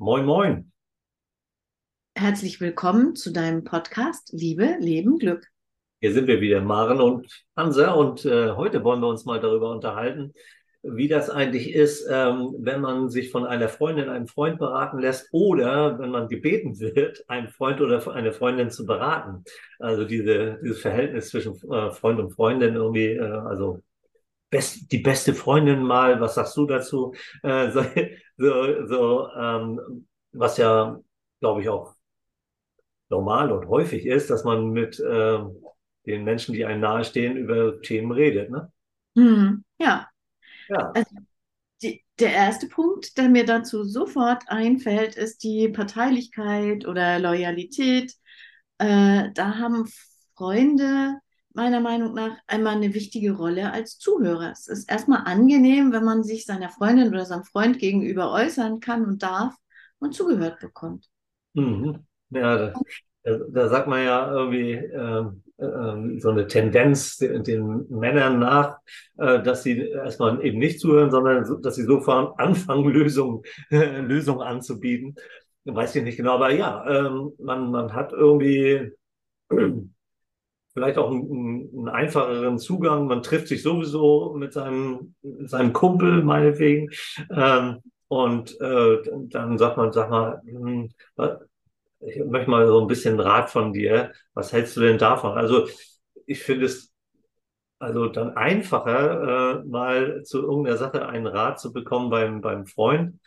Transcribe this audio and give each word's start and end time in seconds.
Moin, 0.00 0.24
moin. 0.24 0.70
Herzlich 2.14 2.60
willkommen 2.60 3.16
zu 3.16 3.32
deinem 3.32 3.64
Podcast 3.64 4.32
Liebe, 4.32 4.76
Leben, 4.78 5.18
Glück. 5.18 5.48
Hier 6.00 6.12
sind 6.12 6.28
wir 6.28 6.40
wieder, 6.40 6.60
Maren 6.60 7.00
und 7.00 7.44
Hansa, 7.56 7.90
und 7.94 8.24
äh, 8.24 8.52
heute 8.52 8.84
wollen 8.84 9.00
wir 9.00 9.08
uns 9.08 9.24
mal 9.24 9.40
darüber 9.40 9.72
unterhalten, 9.72 10.34
wie 10.84 11.08
das 11.08 11.30
eigentlich 11.30 11.74
ist, 11.74 12.06
ähm, 12.08 12.54
wenn 12.60 12.80
man 12.80 13.08
sich 13.08 13.32
von 13.32 13.44
einer 13.44 13.68
Freundin, 13.68 14.08
einem 14.08 14.28
Freund 14.28 14.60
beraten 14.60 15.00
lässt 15.00 15.30
oder 15.32 15.98
wenn 15.98 16.12
man 16.12 16.28
gebeten 16.28 16.78
wird, 16.78 17.24
einen 17.28 17.48
Freund 17.48 17.80
oder 17.80 18.06
eine 18.14 18.30
Freundin 18.30 18.70
zu 18.70 18.86
beraten. 18.86 19.42
Also 19.80 20.04
diese, 20.04 20.60
dieses 20.62 20.80
Verhältnis 20.80 21.30
zwischen 21.30 21.54
äh, 21.72 21.90
Freund 21.90 22.20
und 22.20 22.30
Freundin 22.30 22.76
irgendwie, 22.76 23.14
äh, 23.14 23.20
also 23.20 23.82
best, 24.50 24.90
die 24.92 24.98
beste 24.98 25.34
Freundin 25.34 25.82
mal, 25.82 26.20
was 26.20 26.34
sagst 26.34 26.56
du 26.56 26.66
dazu? 26.66 27.14
Äh, 27.42 27.70
so, 27.70 27.82
so, 28.36 28.86
so 28.86 29.28
ähm, 29.36 30.06
was 30.32 30.56
ja, 30.56 30.98
glaube 31.40 31.62
ich, 31.62 31.68
auch 31.68 31.94
normal 33.10 33.52
und 33.52 33.68
häufig 33.68 34.06
ist, 34.06 34.30
dass 34.30 34.44
man 34.44 34.70
mit 34.70 35.00
äh, 35.00 35.38
den 36.06 36.24
Menschen, 36.24 36.54
die 36.54 36.64
einem 36.64 36.80
nahestehen, 36.80 37.36
über 37.36 37.80
Themen 37.82 38.12
redet. 38.12 38.50
Ne? 38.50 38.70
Hm, 39.16 39.64
ja. 39.78 40.08
ja. 40.68 40.92
Also 40.94 41.16
die, 41.82 42.04
der 42.18 42.32
erste 42.32 42.68
Punkt, 42.68 43.16
der 43.16 43.28
mir 43.28 43.44
dazu 43.44 43.84
sofort 43.84 44.44
einfällt, 44.48 45.16
ist 45.16 45.42
die 45.42 45.68
Parteilichkeit 45.68 46.86
oder 46.86 47.18
Loyalität. 47.18 48.14
Äh, 48.78 49.30
da 49.34 49.58
haben 49.58 49.88
Freunde 50.36 51.18
meiner 51.58 51.80
Meinung 51.80 52.14
nach 52.14 52.36
einmal 52.46 52.76
eine 52.76 52.94
wichtige 52.94 53.32
Rolle 53.32 53.72
als 53.72 53.98
Zuhörer. 53.98 54.52
Es 54.52 54.68
ist 54.68 54.88
erstmal 54.88 55.24
angenehm, 55.24 55.90
wenn 55.92 56.04
man 56.04 56.22
sich 56.22 56.46
seiner 56.46 56.70
Freundin 56.70 57.08
oder 57.08 57.24
seinem 57.24 57.42
Freund 57.42 57.80
gegenüber 57.80 58.32
äußern 58.32 58.78
kann 58.78 59.04
und 59.04 59.24
darf 59.24 59.56
und 59.98 60.14
zugehört 60.14 60.60
bekommt. 60.60 61.08
Mhm. 61.54 62.06
Ja, 62.30 62.72
da, 63.24 63.38
da, 63.50 63.68
sagt 63.68 63.88
man 63.88 64.04
ja 64.04 64.30
irgendwie 64.30 64.74
äh, 64.74 65.24
äh, 65.56 66.20
so 66.20 66.30
eine 66.30 66.46
Tendenz 66.46 67.16
den, 67.16 67.42
den 67.42 67.86
Männern 67.88 68.38
nach, 68.38 68.78
äh, 69.16 69.42
dass 69.42 69.64
sie 69.64 69.80
erstmal 69.80 70.44
eben 70.44 70.58
nicht 70.58 70.78
zuhören, 70.78 71.10
sondern 71.10 71.60
dass 71.62 71.74
sie 71.74 71.84
sofort 71.84 72.38
anfangen, 72.38 72.88
Lösungen, 72.92 73.42
Lösungen 73.70 74.42
anzubieten. 74.46 75.16
Weiß 75.64 75.96
ich 75.96 76.04
nicht 76.04 76.18
genau, 76.18 76.34
aber 76.34 76.52
ja, 76.52 76.86
ähm, 76.88 77.32
man, 77.40 77.72
man 77.72 77.92
hat 77.94 78.12
irgendwie 78.12 78.92
vielleicht 80.78 80.98
auch 80.98 81.10
einen, 81.10 81.68
einen, 81.76 81.88
einfacheren 81.88 82.58
Zugang. 82.58 83.06
Man 83.06 83.22
trifft 83.22 83.48
sich 83.48 83.62
sowieso 83.62 84.34
mit 84.36 84.52
seinem, 84.52 85.14
seinem 85.22 85.72
Kumpel, 85.72 86.22
meinetwegen. 86.22 86.90
Ähm, 87.30 87.78
und 88.06 88.58
äh, 88.60 88.98
dann 89.28 89.58
sagt 89.58 89.76
man, 89.76 89.92
sag 89.92 90.08
mal, 90.08 90.40
hm, 90.46 90.90
ich 92.00 92.24
möchte 92.24 92.50
mal 92.50 92.66
so 92.66 92.80
ein 92.80 92.86
bisschen 92.86 93.18
Rat 93.18 93.50
von 93.50 93.72
dir. 93.72 94.12
Was 94.34 94.52
hältst 94.52 94.76
du 94.76 94.80
denn 94.80 94.98
davon? 94.98 95.32
Also 95.36 95.66
ich 96.26 96.42
finde 96.42 96.66
es 96.66 96.94
also 97.80 98.08
dann 98.08 98.36
einfacher, 98.36 99.60
äh, 99.60 99.64
mal 99.66 100.22
zu 100.24 100.42
irgendeiner 100.42 100.76
Sache 100.76 101.08
einen 101.08 101.26
Rat 101.26 101.60
zu 101.60 101.72
bekommen 101.72 102.10
beim, 102.10 102.40
beim 102.40 102.66
Freund, 102.66 103.20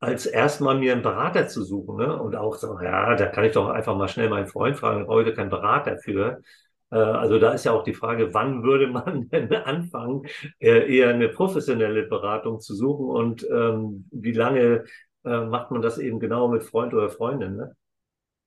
als 0.00 0.26
erstmal 0.26 0.78
mir 0.78 0.92
einen 0.92 1.02
Berater 1.02 1.48
zu 1.48 1.64
suchen. 1.64 1.96
Ne? 1.96 2.20
Und 2.20 2.36
auch 2.36 2.56
so, 2.56 2.80
ja, 2.80 3.14
da 3.16 3.26
kann 3.26 3.44
ich 3.44 3.52
doch 3.52 3.68
einfach 3.68 3.96
mal 3.96 4.08
schnell 4.08 4.28
meinen 4.28 4.46
Freund 4.48 4.76
fragen, 4.76 5.06
heute 5.08 5.34
kein 5.34 5.50
Berater 5.50 5.98
für. 5.98 6.42
Äh, 6.90 6.96
also 6.96 7.38
da 7.38 7.52
ist 7.52 7.64
ja 7.64 7.72
auch 7.72 7.82
die 7.82 7.94
Frage, 7.94 8.32
wann 8.34 8.62
würde 8.62 8.88
man 8.88 9.28
denn 9.30 9.52
anfangen, 9.54 10.22
äh, 10.58 10.94
eher 10.96 11.10
eine 11.10 11.28
professionelle 11.28 12.04
Beratung 12.04 12.60
zu 12.60 12.74
suchen 12.74 13.06
und 13.06 13.46
ähm, 13.50 14.08
wie 14.10 14.32
lange 14.32 14.84
äh, 15.24 15.40
macht 15.44 15.70
man 15.70 15.82
das 15.82 15.98
eben 15.98 16.20
genau 16.20 16.48
mit 16.48 16.62
Freund 16.62 16.94
oder 16.94 17.10
Freundin? 17.10 17.56
Ne? 17.56 17.76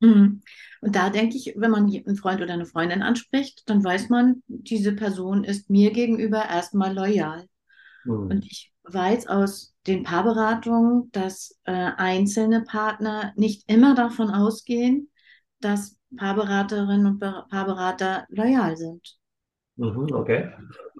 Mhm. 0.01 0.43
Und 0.81 0.95
da 0.95 1.09
denke 1.09 1.35
ich, 1.35 1.53
wenn 1.57 1.71
man 1.71 1.85
einen 1.85 2.15
Freund 2.15 2.41
oder 2.41 2.53
eine 2.53 2.65
Freundin 2.65 3.01
anspricht, 3.01 3.69
dann 3.69 3.83
weiß 3.83 4.09
man, 4.09 4.43
diese 4.47 4.93
Person 4.93 5.43
ist 5.43 5.69
mir 5.69 5.91
gegenüber 5.91 6.45
erstmal 6.49 6.93
loyal. 6.93 7.45
Mhm. 8.05 8.27
Und 8.27 8.45
ich 8.45 8.71
weiß 8.83 9.27
aus 9.27 9.75
den 9.87 10.03
Paarberatungen, 10.03 11.11
dass 11.11 11.59
äh, 11.65 11.71
einzelne 11.71 12.61
Partner 12.61 13.33
nicht 13.35 13.69
immer 13.69 13.93
davon 13.93 14.29
ausgehen, 14.29 15.09
dass 15.59 15.98
Paarberaterinnen 16.17 17.05
und 17.05 17.19
Paarberater 17.19 18.25
loyal 18.29 18.77
sind. 18.77 19.19
Mhm, 19.75 20.13
okay. 20.13 20.51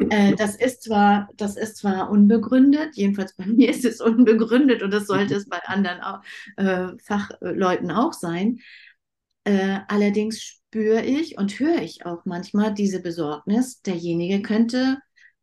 Äh, 0.10 0.36
das 0.36 0.56
ist 0.56 0.84
zwar, 0.84 1.28
das 1.36 1.58
ist 1.58 1.78
zwar 1.78 2.10
unbegründet, 2.10 2.96
jedenfalls 2.96 3.36
bei 3.36 3.46
mir 3.48 3.70
ist 3.70 3.84
es 3.84 4.00
unbegründet 4.00 4.82
und 4.82 4.92
das 4.92 5.08
sollte 5.08 5.36
es 5.36 5.50
bei 5.50 5.60
anderen 5.66 6.00
auch, 6.02 6.22
äh, 6.56 6.98
Fachleuten 7.04 7.92
auch 7.92 8.14
sein. 8.14 8.60
Äh, 9.44 9.80
allerdings 9.88 10.42
spüre 10.42 11.04
ich 11.04 11.38
und 11.38 11.60
höre 11.60 11.82
ich 11.82 12.06
auch 12.06 12.24
manchmal 12.26 12.74
diese 12.74 13.02
Besorgnis, 13.02 13.82
derjenige 13.82 14.42
könnte 14.42 15.00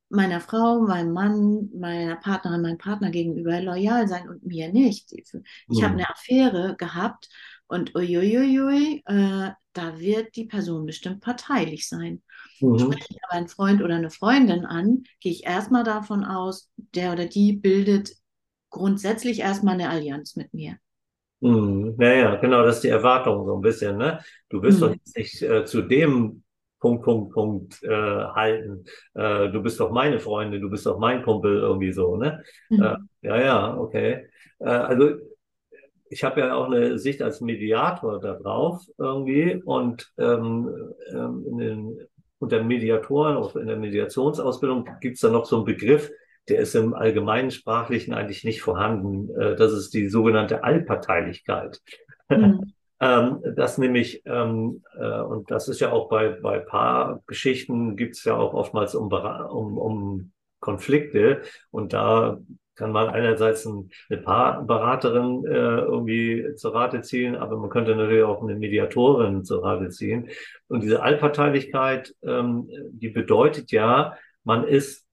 meiner 0.08 0.40
Frau, 0.40 0.80
meinem 0.80 1.12
Mann, 1.12 1.70
meiner 1.74 2.16
Partnerin, 2.16 2.62
meinem 2.62 2.78
Partner 2.78 3.10
gegenüber 3.10 3.60
loyal 3.60 4.06
sein 4.08 4.28
und 4.28 4.44
mir 4.44 4.72
nicht. 4.72 5.12
Ich 5.12 5.32
mhm. 5.32 5.82
habe 5.82 5.94
eine 5.94 6.08
Affäre 6.08 6.76
gehabt 6.76 7.28
und 7.66 7.94
uiuiui, 7.94 9.02
äh, 9.06 9.50
da 9.72 9.98
wird 9.98 10.36
die 10.36 10.44
Person 10.44 10.86
bestimmt 10.86 11.20
parteilich 11.20 11.88
sein. 11.88 12.22
Mhm. 12.60 12.78
Spreche 12.78 13.06
ich 13.10 13.18
aber 13.24 13.34
einen 13.34 13.48
Freund 13.48 13.82
oder 13.82 13.96
eine 13.96 14.10
Freundin 14.10 14.64
an, 14.64 15.02
gehe 15.20 15.32
ich 15.32 15.44
erstmal 15.44 15.84
davon 15.84 16.24
aus, 16.24 16.70
der 16.76 17.12
oder 17.12 17.26
die 17.26 17.52
bildet 17.52 18.12
grundsätzlich 18.70 19.40
erstmal 19.40 19.74
eine 19.74 19.88
Allianz 19.88 20.36
mit 20.36 20.54
mir. 20.54 20.76
Mhm. 21.40 21.96
Ja, 21.98 22.12
ja, 22.12 22.36
genau, 22.36 22.62
das 22.62 22.76
ist 22.76 22.84
die 22.84 22.88
Erwartung 22.88 23.44
so 23.44 23.54
ein 23.54 23.60
bisschen. 23.60 23.98
Ne? 23.98 24.20
Du 24.48 24.62
wirst 24.62 24.80
mhm. 24.80 24.84
doch 24.84 24.96
nicht 25.16 25.42
äh, 25.42 25.64
zu 25.64 25.82
dem 25.82 26.42
Punkt, 26.78 27.04
Punkt, 27.04 27.32
Punkt 27.32 27.82
äh, 27.82 27.88
halten. 27.88 28.84
Äh, 29.14 29.50
du 29.50 29.62
bist 29.62 29.80
doch 29.80 29.90
meine 29.90 30.20
Freundin, 30.20 30.60
du 30.60 30.70
bist 30.70 30.86
doch 30.86 30.98
mein 30.98 31.22
Kumpel, 31.22 31.58
irgendwie 31.58 31.92
so. 31.92 32.16
Ne? 32.16 32.42
Mhm. 32.70 32.82
Äh, 32.82 32.96
ja, 33.22 33.40
ja, 33.40 33.76
okay. 33.76 34.26
Äh, 34.58 34.68
also 34.68 35.10
ich 36.08 36.22
habe 36.24 36.40
ja 36.40 36.54
auch 36.54 36.66
eine 36.66 36.98
Sicht 36.98 37.22
als 37.22 37.40
Mediator 37.40 38.20
da 38.20 38.34
drauf 38.34 38.82
irgendwie 38.98 39.60
und 39.64 40.12
ähm, 40.18 40.92
ähm, 41.10 41.44
in 41.50 41.58
den, 41.58 41.98
unter 42.38 42.62
Mediatoren, 42.62 43.36
auch 43.36 43.56
in 43.56 43.66
der 43.66 43.76
Mediationsausbildung 43.76 44.88
gibt 45.00 45.16
es 45.16 45.20
da 45.20 45.30
noch 45.30 45.46
so 45.46 45.56
einen 45.56 45.64
Begriff, 45.64 46.10
der 46.48 46.60
ist 46.60 46.74
im 46.76 46.94
allgemeinen 46.94 47.50
Sprachlichen 47.50 48.14
eigentlich 48.14 48.44
nicht 48.44 48.62
vorhanden. 48.62 49.30
Äh, 49.40 49.56
das 49.56 49.72
ist 49.72 49.94
die 49.94 50.08
sogenannte 50.08 50.62
Allparteilichkeit. 50.62 51.80
Mhm. 52.28 52.72
ähm, 53.00 53.42
das 53.56 53.78
nämlich, 53.78 54.22
ähm, 54.24 54.82
äh, 54.98 55.20
und 55.20 55.50
das 55.50 55.68
ist 55.68 55.80
ja 55.80 55.92
auch 55.92 56.08
bei, 56.08 56.28
bei 56.28 56.58
Paargeschichten 56.58 57.96
gibt 57.96 58.16
es 58.16 58.24
ja 58.24 58.36
auch 58.36 58.54
oftmals 58.54 58.94
um, 58.94 59.12
um, 59.12 59.78
um 59.78 60.32
Konflikte 60.60 61.42
und 61.70 61.92
da 61.92 62.38
kann 62.76 62.92
man 62.92 63.08
einerseits 63.08 63.66
eine 63.66 64.20
Paarberaterin 64.20 65.46
äh, 65.46 65.80
irgendwie 65.80 66.54
zur 66.56 66.74
Rate 66.74 67.00
ziehen, 67.00 67.34
aber 67.34 67.56
man 67.56 67.70
könnte 67.70 67.96
natürlich 67.96 68.24
auch 68.24 68.42
eine 68.42 68.54
Mediatorin 68.54 69.44
zur 69.44 69.64
Rate 69.64 69.88
ziehen. 69.88 70.28
Und 70.68 70.82
diese 70.82 71.02
Allparteilichkeit, 71.02 72.14
ähm, 72.22 72.68
die 72.90 73.08
bedeutet 73.08 73.72
ja, 73.72 74.14
man 74.44 74.68
ist 74.68 75.06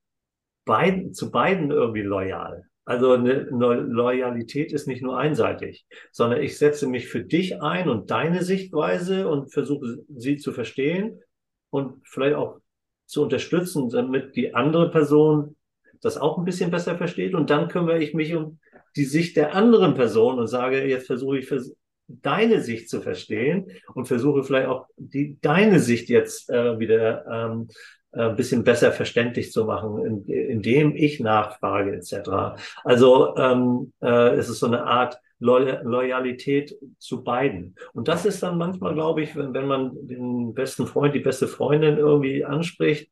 beiden, 0.65 1.13
zu 1.13 1.31
beiden 1.31 1.71
irgendwie 1.71 2.01
loyal. 2.01 2.65
Also 2.85 3.13
eine, 3.13 3.47
Loyalität 3.49 4.73
ist 4.73 4.88
nicht 4.88 5.01
nur 5.01 5.17
einseitig, 5.17 5.85
sondern 6.11 6.41
ich 6.41 6.57
setze 6.57 6.88
mich 6.88 7.07
für 7.07 7.23
dich 7.23 7.61
ein 7.61 7.88
und 7.88 8.11
deine 8.11 8.44
Sichtweise 8.44 9.29
und 9.29 9.53
versuche 9.53 9.99
sie 10.13 10.38
zu 10.38 10.51
verstehen 10.51 11.21
und 11.69 12.05
vielleicht 12.05 12.35
auch 12.35 12.59
zu 13.05 13.23
unterstützen, 13.23 13.89
damit 13.89 14.35
die 14.35 14.53
andere 14.53 14.91
Person 14.91 15.55
das 16.01 16.17
auch 16.17 16.38
ein 16.38 16.45
bisschen 16.45 16.71
besser 16.71 16.97
versteht. 16.97 17.33
Und 17.33 17.49
dann 17.49 17.69
kümmere 17.69 18.03
ich 18.03 18.13
mich 18.13 18.35
um 18.35 18.59
die 18.95 19.05
Sicht 19.05 19.38
der 19.38 19.55
anderen 19.55 19.94
Person 19.94 20.38
und 20.38 20.47
sage, 20.47 20.86
jetzt 20.86 21.07
versuche 21.07 21.39
ich 21.39 21.47
für 21.47 21.63
deine 22.07 22.62
Sicht 22.62 22.89
zu 22.89 23.01
verstehen 23.01 23.71
und 23.94 24.07
versuche 24.07 24.44
vielleicht 24.44 24.68
auch 24.68 24.88
die, 24.97 25.38
deine 25.41 25.79
Sicht 25.79 26.09
jetzt 26.09 26.50
äh, 26.50 26.77
wieder 26.79 27.25
ähm, 27.27 27.69
äh, 27.69 27.74
ein 28.13 28.36
bisschen 28.36 28.63
besser 28.63 28.92
verständlich 28.92 29.51
zu 29.51 29.65
machen, 29.65 30.06
in, 30.06 30.25
indem 30.25 30.95
ich 30.95 31.19
nachfrage 31.19 31.95
etc. 31.95 32.57
Also 32.83 33.36
ähm, 33.38 33.94
äh, 34.01 34.36
es 34.36 34.50
ist 34.50 34.60
so 34.60 34.68
eine 34.68 34.86
Art 34.86 35.19
Loyalität 35.39 36.77
zu 37.00 37.24
beiden. 37.24 37.75
Und 37.94 38.07
das 38.07 38.25
ist 38.25 38.42
dann 38.44 38.57
manchmal, 38.57 38.94
glaube 38.94 39.21
ich, 39.24 39.36
wenn, 39.36 39.54
wenn 39.54 39.68
man 39.68 39.92
den 40.07 40.54
besten 40.54 40.88
Freund, 40.88 41.13
die 41.13 41.19
beste 41.19 41.48
Freundin 41.48 41.98
irgendwie 41.98 42.45
anspricht, 42.45 43.12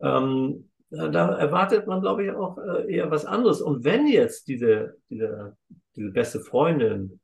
ähm, 0.00 0.70
da 0.90 1.36
erwartet 1.36 1.86
man, 1.86 2.00
glaube 2.00 2.24
ich, 2.24 2.30
auch 2.30 2.58
äh, 2.58 2.92
eher 2.92 3.10
was 3.10 3.26
anderes. 3.26 3.60
Und 3.60 3.84
wenn 3.84 4.06
jetzt 4.06 4.48
diese, 4.48 4.96
diese, 5.10 5.56
diese 5.94 6.10
beste 6.10 6.40
Freundin 6.40 7.20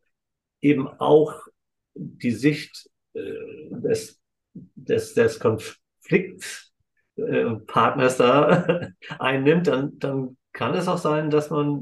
eben 0.60 0.86
auch 0.86 1.34
die 1.94 2.32
Sicht 2.32 2.90
äh, 3.14 3.22
des, 3.70 4.20
des, 4.52 5.14
des 5.14 5.38
Konfliktpartners 7.16 8.16
da 8.16 8.88
einnimmt, 9.18 9.66
dann, 9.66 9.98
dann 9.98 10.36
kann 10.52 10.74
es 10.74 10.88
auch 10.88 10.98
sein, 10.98 11.30
dass 11.30 11.50
man, 11.50 11.80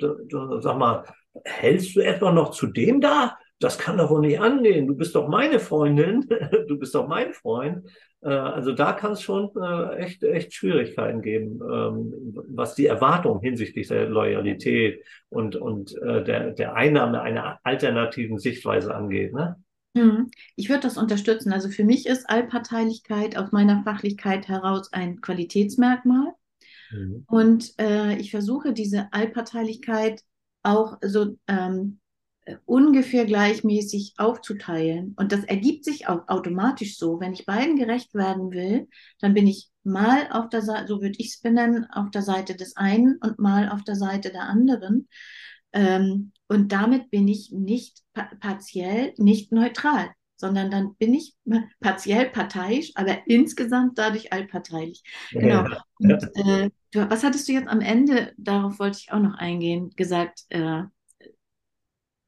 sag 0.61 0.79
mal, 0.79 1.05
hältst 1.45 1.97
du 1.97 2.01
etwa 2.01 2.33
noch 2.33 2.51
zu 2.51 2.67
dem 2.67 3.01
da? 3.01 3.37
Das 3.59 3.79
kann 3.79 3.99
doch 3.99 4.11
wohl 4.11 4.23
nicht 4.23 4.41
angehen. 4.41 4.89
Du 4.89 4.97
bist 4.97 5.15
doch 5.15 5.29
meine 5.29 5.61
Freundin. 5.61 6.29
Du 6.69 6.79
bist 6.79 6.95
doch 6.95 7.07
mein 7.07 7.33
Freund. 7.33 7.87
Äh, 8.21 8.31
also 8.31 8.73
da 8.73 8.93
kann 8.93 9.13
es 9.13 9.23
schon 9.23 9.51
äh, 9.57 9.97
echt, 9.99 10.25
echt 10.25 10.53
Schwierigkeiten 10.53 11.23
geben, 11.23 11.61
ähm, 11.63 12.35
was 12.49 12.75
die 12.75 12.87
Erwartung 12.87 13.41
hinsichtlich 13.41 13.89
der 13.89 14.09
Loyalität 14.09 15.05
und, 15.29 15.55
und 15.55 15.97
äh, 16.03 16.25
der, 16.25 16.51
der 16.51 16.75
Einnahme 16.75 17.23
einer 17.23 17.61
alternativen 17.63 18.39
Sichtweise 18.39 18.95
angeht. 18.95 19.33
Ne? 19.33 19.57
Hm. 19.95 20.31
Ich 20.57 20.69
würde 20.69 20.83
das 20.83 20.97
unterstützen. 20.97 21.53
Also 21.53 21.69
für 21.69 21.85
mich 21.85 22.07
ist 22.07 22.29
Allparteilichkeit 22.29 23.37
aus 23.37 23.53
meiner 23.53 23.83
Fachlichkeit 23.85 24.49
heraus 24.49 24.93
ein 24.93 25.21
Qualitätsmerkmal. 25.21 26.33
Mhm. 26.91 27.25
Und 27.27 27.79
äh, 27.79 28.17
ich 28.17 28.31
versuche 28.31 28.73
diese 28.73 29.13
Allparteilichkeit 29.13 30.23
auch 30.63 30.99
so 31.03 31.37
ähm, 31.47 32.01
ungefähr 32.65 33.25
gleichmäßig 33.25 34.15
aufzuteilen. 34.17 35.15
Und 35.17 35.33
das 35.33 35.45
ergibt 35.45 35.85
sich 35.85 36.09
auch 36.09 36.29
automatisch 36.29 36.99
so. 36.99 37.21
Wenn 37.21 37.33
ich 37.33 37.47
beiden 37.47 37.77
gerecht 37.77 38.15
werden 38.15 38.51
will, 38.51 38.89
dann 39.21 39.35
bin 39.35 39.47
ich 39.47 39.71
mal 39.85 40.29
auf 40.31 40.49
der 40.49 40.63
Seite, 40.63 40.89
so 40.89 41.01
würde 41.01 41.17
ich 41.19 41.29
es 41.29 41.41
benennen, 41.41 41.87
auf 41.91 42.11
der 42.11 42.23
Seite 42.23 42.55
des 42.57 42.77
einen 42.77 43.19
und 43.19 43.39
mal 43.39 43.69
auf 43.69 43.83
der 43.85 43.97
Seite 43.97 44.31
der 44.31 44.43
anderen. 44.43 45.09
Ähm, 45.73 46.33
und 46.49 46.73
damit 46.73 47.11
bin 47.11 47.29
ich 47.29 47.53
nicht 47.53 48.02
partiell, 48.13 49.15
nicht 49.17 49.53
neutral, 49.53 50.11
sondern 50.37 50.71
dann 50.71 50.95
bin 50.97 51.15
ich 51.15 51.35
partiell 51.81 52.29
parteiisch, 52.31 52.93
aber 52.95 53.27
insgesamt 53.27 53.99
dadurch 53.99 54.33
allparteilich. 54.33 55.03
Genau. 55.31 55.67
Und, 55.99 56.23
äh, 56.35 56.71
du, 56.91 57.11
was 57.11 57.23
hattest 57.23 57.49
du 57.49 57.53
jetzt 57.53 57.69
am 57.69 57.81
Ende, 57.81 58.33
darauf 58.37 58.79
wollte 58.79 58.99
ich 59.01 59.13
auch 59.13 59.21
noch 59.21 59.35
eingehen, 59.35 59.91
gesagt, 59.97 60.45
äh, 60.51 60.83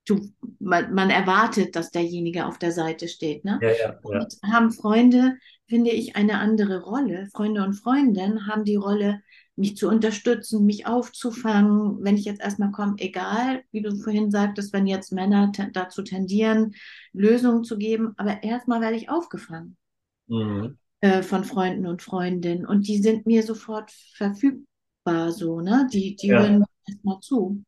du, 0.06 0.20
man, 0.58 0.94
man, 0.94 1.10
erwartet, 1.10 1.76
dass 1.76 1.90
derjenige 1.90 2.46
auf 2.46 2.58
der 2.58 2.72
Seite 2.72 3.08
steht. 3.08 3.44
Ne? 3.44 3.58
Ja, 3.62 3.68
ja, 3.68 3.76
ja. 3.78 3.98
Und 4.02 4.38
haben 4.44 4.70
Freunde, 4.70 5.36
finde 5.66 5.90
ich, 5.90 6.16
eine 6.16 6.38
andere 6.38 6.82
Rolle. 6.82 7.28
Freunde 7.34 7.62
und 7.62 7.74
Freundinnen 7.74 8.46
haben 8.46 8.64
die 8.64 8.76
Rolle, 8.76 9.22
mich 9.56 9.76
zu 9.76 9.88
unterstützen, 9.88 10.64
mich 10.64 10.86
aufzufangen, 10.86 12.02
wenn 12.02 12.16
ich 12.16 12.24
jetzt 12.24 12.40
erstmal 12.40 12.72
komme, 12.72 12.96
egal, 12.98 13.62
wie 13.70 13.82
du 13.82 13.94
vorhin 13.96 14.30
sagtest, 14.30 14.72
wenn 14.72 14.86
jetzt 14.86 15.12
Männer 15.12 15.52
dazu 15.72 16.02
tendieren, 16.02 16.74
Lösungen 17.12 17.64
zu 17.64 17.78
geben, 17.78 18.14
aber 18.16 18.42
erstmal 18.42 18.80
werde 18.80 18.96
ich 18.96 19.08
aufgefangen 19.08 19.76
mhm. 20.26 20.78
äh, 21.00 21.22
von 21.22 21.44
Freunden 21.44 21.86
und 21.86 22.02
Freundinnen 22.02 22.66
und 22.66 22.88
die 22.88 22.98
sind 22.98 23.26
mir 23.26 23.42
sofort 23.42 23.92
verfügbar, 24.14 25.30
so, 25.30 25.60
ne? 25.60 25.88
Die, 25.92 26.16
die 26.16 26.28
ja. 26.28 26.40
hören 26.40 26.64
erstmal 26.88 27.20
zu. 27.20 27.62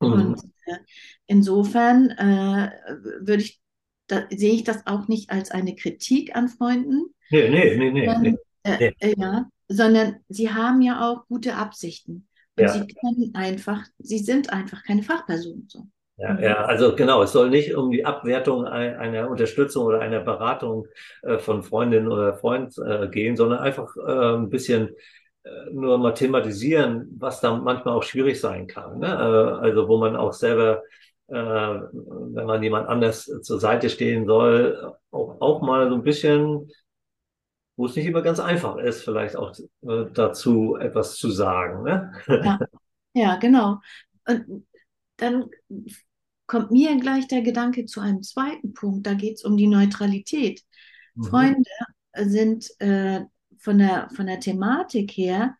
Mhm. 0.00 0.12
Und 0.12 0.44
äh, 0.66 0.78
insofern 1.26 2.10
äh, 2.10 2.72
würde 3.20 3.42
ich, 3.42 3.60
da, 4.08 4.26
sehe 4.30 4.52
ich 4.52 4.64
das 4.64 4.86
auch 4.86 5.06
nicht 5.06 5.30
als 5.30 5.50
eine 5.50 5.76
Kritik 5.76 6.34
an 6.34 6.48
Freunden. 6.48 7.14
Nee, 7.30 7.48
nee, 7.50 7.76
nee, 7.76 7.90
nee. 7.90 8.06
Sondern, 8.06 8.36
äh, 8.64 8.92
nee. 9.00 9.14
ja, 9.16 9.48
sondern 9.68 10.16
sie 10.28 10.52
haben 10.52 10.80
ja 10.82 11.08
auch 11.08 11.26
gute 11.26 11.54
Absichten. 11.54 12.28
Und 12.56 12.64
ja. 12.64 12.68
sie 12.68 12.86
können 12.86 13.32
einfach, 13.34 13.82
sie 13.98 14.18
sind 14.18 14.52
einfach 14.52 14.84
keine 14.84 15.02
Fachpersonen. 15.02 15.66
So. 15.68 15.86
Ja, 16.16 16.38
ja, 16.38 16.64
also 16.64 16.94
genau, 16.94 17.24
es 17.24 17.32
soll 17.32 17.50
nicht 17.50 17.74
um 17.74 17.90
die 17.90 18.04
Abwertung 18.04 18.64
einer 18.66 19.28
Unterstützung 19.28 19.86
oder 19.86 20.00
einer 20.00 20.20
Beratung 20.20 20.86
äh, 21.22 21.38
von 21.38 21.64
Freundin 21.64 22.06
oder 22.06 22.34
Freund 22.34 22.78
äh, 22.78 23.08
gehen, 23.08 23.36
sondern 23.36 23.58
einfach 23.58 23.96
äh, 23.96 24.36
ein 24.36 24.48
bisschen 24.48 24.90
nur 25.72 25.98
mal 25.98 26.14
thematisieren, 26.14 27.06
was 27.18 27.42
da 27.42 27.54
manchmal 27.54 27.94
auch 27.94 28.02
schwierig 28.02 28.40
sein 28.40 28.66
kann. 28.66 29.00
Ne? 29.00 29.14
Also 29.14 29.88
wo 29.88 29.98
man 29.98 30.16
auch 30.16 30.32
selber, 30.32 30.82
wenn 31.26 32.46
man 32.46 32.62
jemand 32.62 32.88
anders 32.88 33.26
zur 33.42 33.60
Seite 33.60 33.90
stehen 33.90 34.24
soll, 34.24 34.94
auch, 35.10 35.36
auch 35.42 35.60
mal 35.60 35.90
so 35.90 35.96
ein 35.96 36.02
bisschen 36.02 36.70
wo 37.76 37.86
es 37.86 37.96
nicht 37.96 38.06
immer 38.06 38.22
ganz 38.22 38.40
einfach 38.40 38.76
ist, 38.76 39.02
vielleicht 39.02 39.36
auch 39.36 39.52
äh, 39.82 40.06
dazu 40.12 40.76
etwas 40.76 41.16
zu 41.16 41.30
sagen. 41.30 41.82
Ne? 41.82 42.12
Ja. 42.26 42.58
ja, 43.14 43.36
genau. 43.36 43.80
Und 44.26 44.66
dann 45.16 45.50
kommt 46.46 46.70
mir 46.70 46.96
gleich 46.98 47.26
der 47.28 47.42
Gedanke 47.42 47.86
zu 47.86 48.00
einem 48.00 48.22
zweiten 48.22 48.74
Punkt. 48.74 49.06
Da 49.06 49.14
geht 49.14 49.36
es 49.36 49.44
um 49.44 49.56
die 49.56 49.66
Neutralität. 49.66 50.62
Mhm. 51.14 51.24
Freunde 51.24 51.70
sind 52.16 52.68
äh, 52.80 53.22
von, 53.58 53.78
der, 53.78 54.08
von 54.14 54.26
der 54.26 54.40
Thematik 54.40 55.10
her 55.12 55.56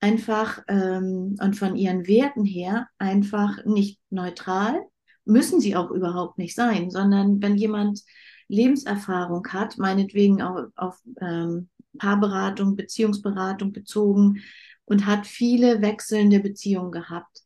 einfach 0.00 0.62
ähm, 0.68 1.36
und 1.40 1.56
von 1.56 1.76
ihren 1.76 2.06
Werten 2.06 2.44
her 2.44 2.88
einfach 2.98 3.64
nicht 3.64 4.00
neutral, 4.10 4.80
müssen 5.24 5.60
sie 5.60 5.76
auch 5.76 5.90
überhaupt 5.90 6.38
nicht 6.38 6.54
sein, 6.54 6.90
sondern 6.90 7.42
wenn 7.42 7.56
jemand 7.56 8.02
Lebenserfahrung 8.48 9.46
hat, 9.48 9.78
meinetwegen 9.78 10.42
auch 10.42 10.66
auf 10.76 10.98
ähm, 11.20 11.68
Paarberatung, 11.98 12.76
Beziehungsberatung 12.76 13.72
bezogen 13.72 14.42
und 14.84 15.06
hat 15.06 15.26
viele 15.26 15.82
wechselnde 15.82 16.40
Beziehungen 16.40 16.92
gehabt, 16.92 17.42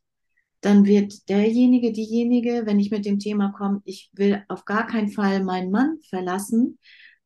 dann 0.61 0.85
wird 0.85 1.27
derjenige, 1.27 1.91
diejenige, 1.91 2.61
wenn 2.65 2.79
ich 2.79 2.89
mit 2.89 3.05
dem 3.05 3.19
Thema 3.19 3.51
komme, 3.51 3.81
ich 3.83 4.09
will 4.13 4.43
auf 4.47 4.63
gar 4.63 4.87
keinen 4.87 5.09
Fall 5.09 5.43
meinen 5.43 5.71
Mann 5.71 5.99
verlassen, 6.09 6.79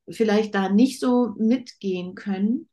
vielleicht 0.09 0.55
da 0.55 0.69
nicht 0.69 0.99
so 0.99 1.35
mitgehen 1.37 2.15
können, 2.15 2.67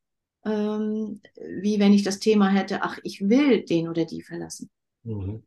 ähm, 0.44 1.20
wie 1.60 1.80
wenn 1.80 1.92
ich 1.92 2.02
das 2.02 2.18
Thema 2.18 2.48
hätte, 2.48 2.82
ach, 2.82 2.98
ich 3.02 3.28
will 3.28 3.64
den 3.64 3.88
oder 3.88 4.06
die 4.06 4.22
verlassen. 4.22 4.70
Mhm. 5.02 5.42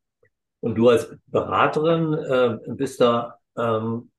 Und 0.59 0.75
du 0.75 0.89
als 0.89 1.09
Beraterin 1.27 2.13
äh, 2.13 2.57
bist 2.73 3.01
da 3.01 3.39
ähm, 3.57 4.11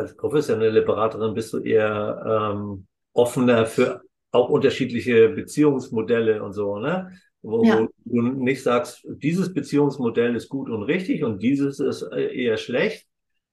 als 0.00 0.16
professionelle 0.16 0.82
Beraterin 0.82 1.34
bist 1.34 1.52
du 1.52 1.58
eher 1.58 2.52
ähm, 2.54 2.86
offener 3.12 3.66
für 3.66 4.02
auch 4.32 4.48
unterschiedliche 4.48 5.28
Beziehungsmodelle 5.28 6.42
und 6.42 6.52
so, 6.52 6.78
ne? 6.78 7.12
Wo, 7.42 7.64
ja. 7.64 7.88
du 8.04 8.22
nicht 8.22 8.62
sagst, 8.62 9.06
dieses 9.08 9.54
Beziehungsmodell 9.54 10.36
ist 10.36 10.50
gut 10.50 10.68
und 10.68 10.82
richtig 10.82 11.24
und 11.24 11.42
dieses 11.42 11.80
ist 11.80 12.02
äh, 12.02 12.26
eher 12.34 12.58
schlecht 12.58 13.06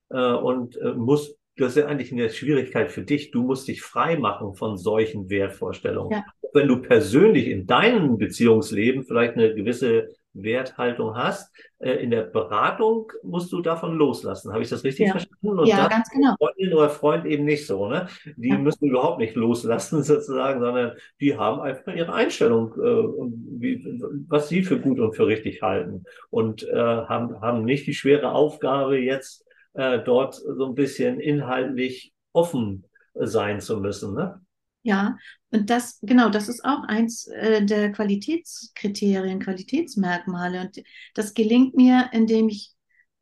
äh, 0.10 0.34
und 0.34 0.76
äh, 0.78 0.94
muss 0.94 1.38
das 1.58 1.70
ist 1.70 1.78
ja 1.78 1.88
eigentlich 1.88 2.12
eine 2.12 2.30
Schwierigkeit 2.30 2.92
für 2.92 3.02
dich. 3.02 3.32
Du 3.32 3.44
musst 3.44 3.68
dich 3.68 3.82
frei 3.82 4.18
machen 4.18 4.54
von 4.54 4.78
solchen 4.78 5.30
Wertvorstellungen. 5.30 6.12
Ja. 6.12 6.26
Wenn 6.54 6.68
du 6.68 6.82
persönlich 6.82 7.48
in 7.48 7.66
deinem 7.66 8.18
Beziehungsleben 8.18 9.04
vielleicht 9.04 9.34
eine 9.34 9.54
gewisse 9.56 10.10
Werthaltung 10.44 11.16
hast. 11.16 11.54
Äh, 11.80 11.94
in 12.04 12.12
der 12.12 12.24
Beratung 12.24 13.12
musst 13.24 13.51
du 13.51 13.62
davon 13.62 13.95
loslassen. 13.95 14.51
Habe 14.51 14.63
ich 14.63 14.70
das 14.70 14.84
richtig 14.84 15.08
ja. 15.08 15.12
verstanden? 15.12 15.60
Und 15.60 15.67
ja, 15.67 15.88
ganz 15.88 16.10
genau. 16.10 16.36
Freundin 16.38 16.74
oder 16.74 16.89
Freund 16.89 17.25
eben 17.25 17.46
nicht 17.46 17.67
so. 17.67 17.88
Ne? 17.88 18.08
Die 18.36 18.50
ja. 18.50 18.58
müssen 18.58 18.88
überhaupt 18.88 19.20
nicht 19.20 19.36
loslassen 19.36 20.03
sozusagen, 20.03 20.60
sondern 20.60 20.94
die 21.20 21.38
haben 21.38 21.62
einfach 21.62 21.94
ihre 21.94 22.13
Einstellung, 22.13 22.74
äh, 22.74 23.60
wie, 23.60 24.01
was 24.27 24.50
sie 24.50 24.63
für 24.63 24.79
gut 24.79 25.00
und 25.00 25.15
für 25.15 25.27
richtig 25.27 25.62
halten. 25.62 26.03
Und 26.29 26.63
äh, 26.63 26.75
haben, 26.75 27.41
haben 27.41 27.63
nicht 27.63 27.88
die 27.88 27.94
schwere 27.94 28.32
Aufgabe, 28.32 28.98
jetzt 28.98 29.46
äh, 29.74 30.00
dort 30.00 30.36
so 30.36 30.65
ein 30.65 30.75
bisschen 30.75 31.20
inhaltlich 31.20 32.13
offen 32.34 32.86
sein 33.13 33.62
zu 33.62 33.79
müssen. 33.79 34.13
Ne? 34.13 34.41
Ja, 34.88 35.17
und 35.50 35.70
das, 35.70 36.00
genau, 36.01 36.29
das 36.29 36.48
ist 36.48 36.63
auch 36.63 36.84
eins 36.84 37.27
äh, 37.27 37.62
der 37.62 37.91
Qualitätskriterien, 37.91 39.41
Qualitätsmerkmale. 39.41 40.62
Und 40.62 40.82
das 41.13 41.34
gelingt 41.34 41.75
mir, 41.75 42.10
indem 42.13 42.48
ich 42.48 42.72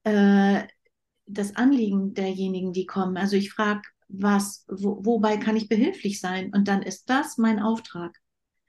äh, 0.04 0.62
das 1.26 1.56
Anliegen 1.56 2.14
derjenigen, 2.14 2.72
die 2.72 2.86
kommen, 2.86 3.18
also 3.18 3.36
ich 3.36 3.52
frage, 3.52 3.82
was, 4.10 4.64
wo, 4.70 5.04
wobei 5.04 5.38
kann 5.38 5.56
ich 5.56 5.68
behilflich 5.68 6.20
sein? 6.20 6.52
Und 6.54 6.68
dann 6.68 6.84
ist 6.84 7.10
das 7.10 7.40
mein 7.40 7.60
Auftrag. 7.60 8.16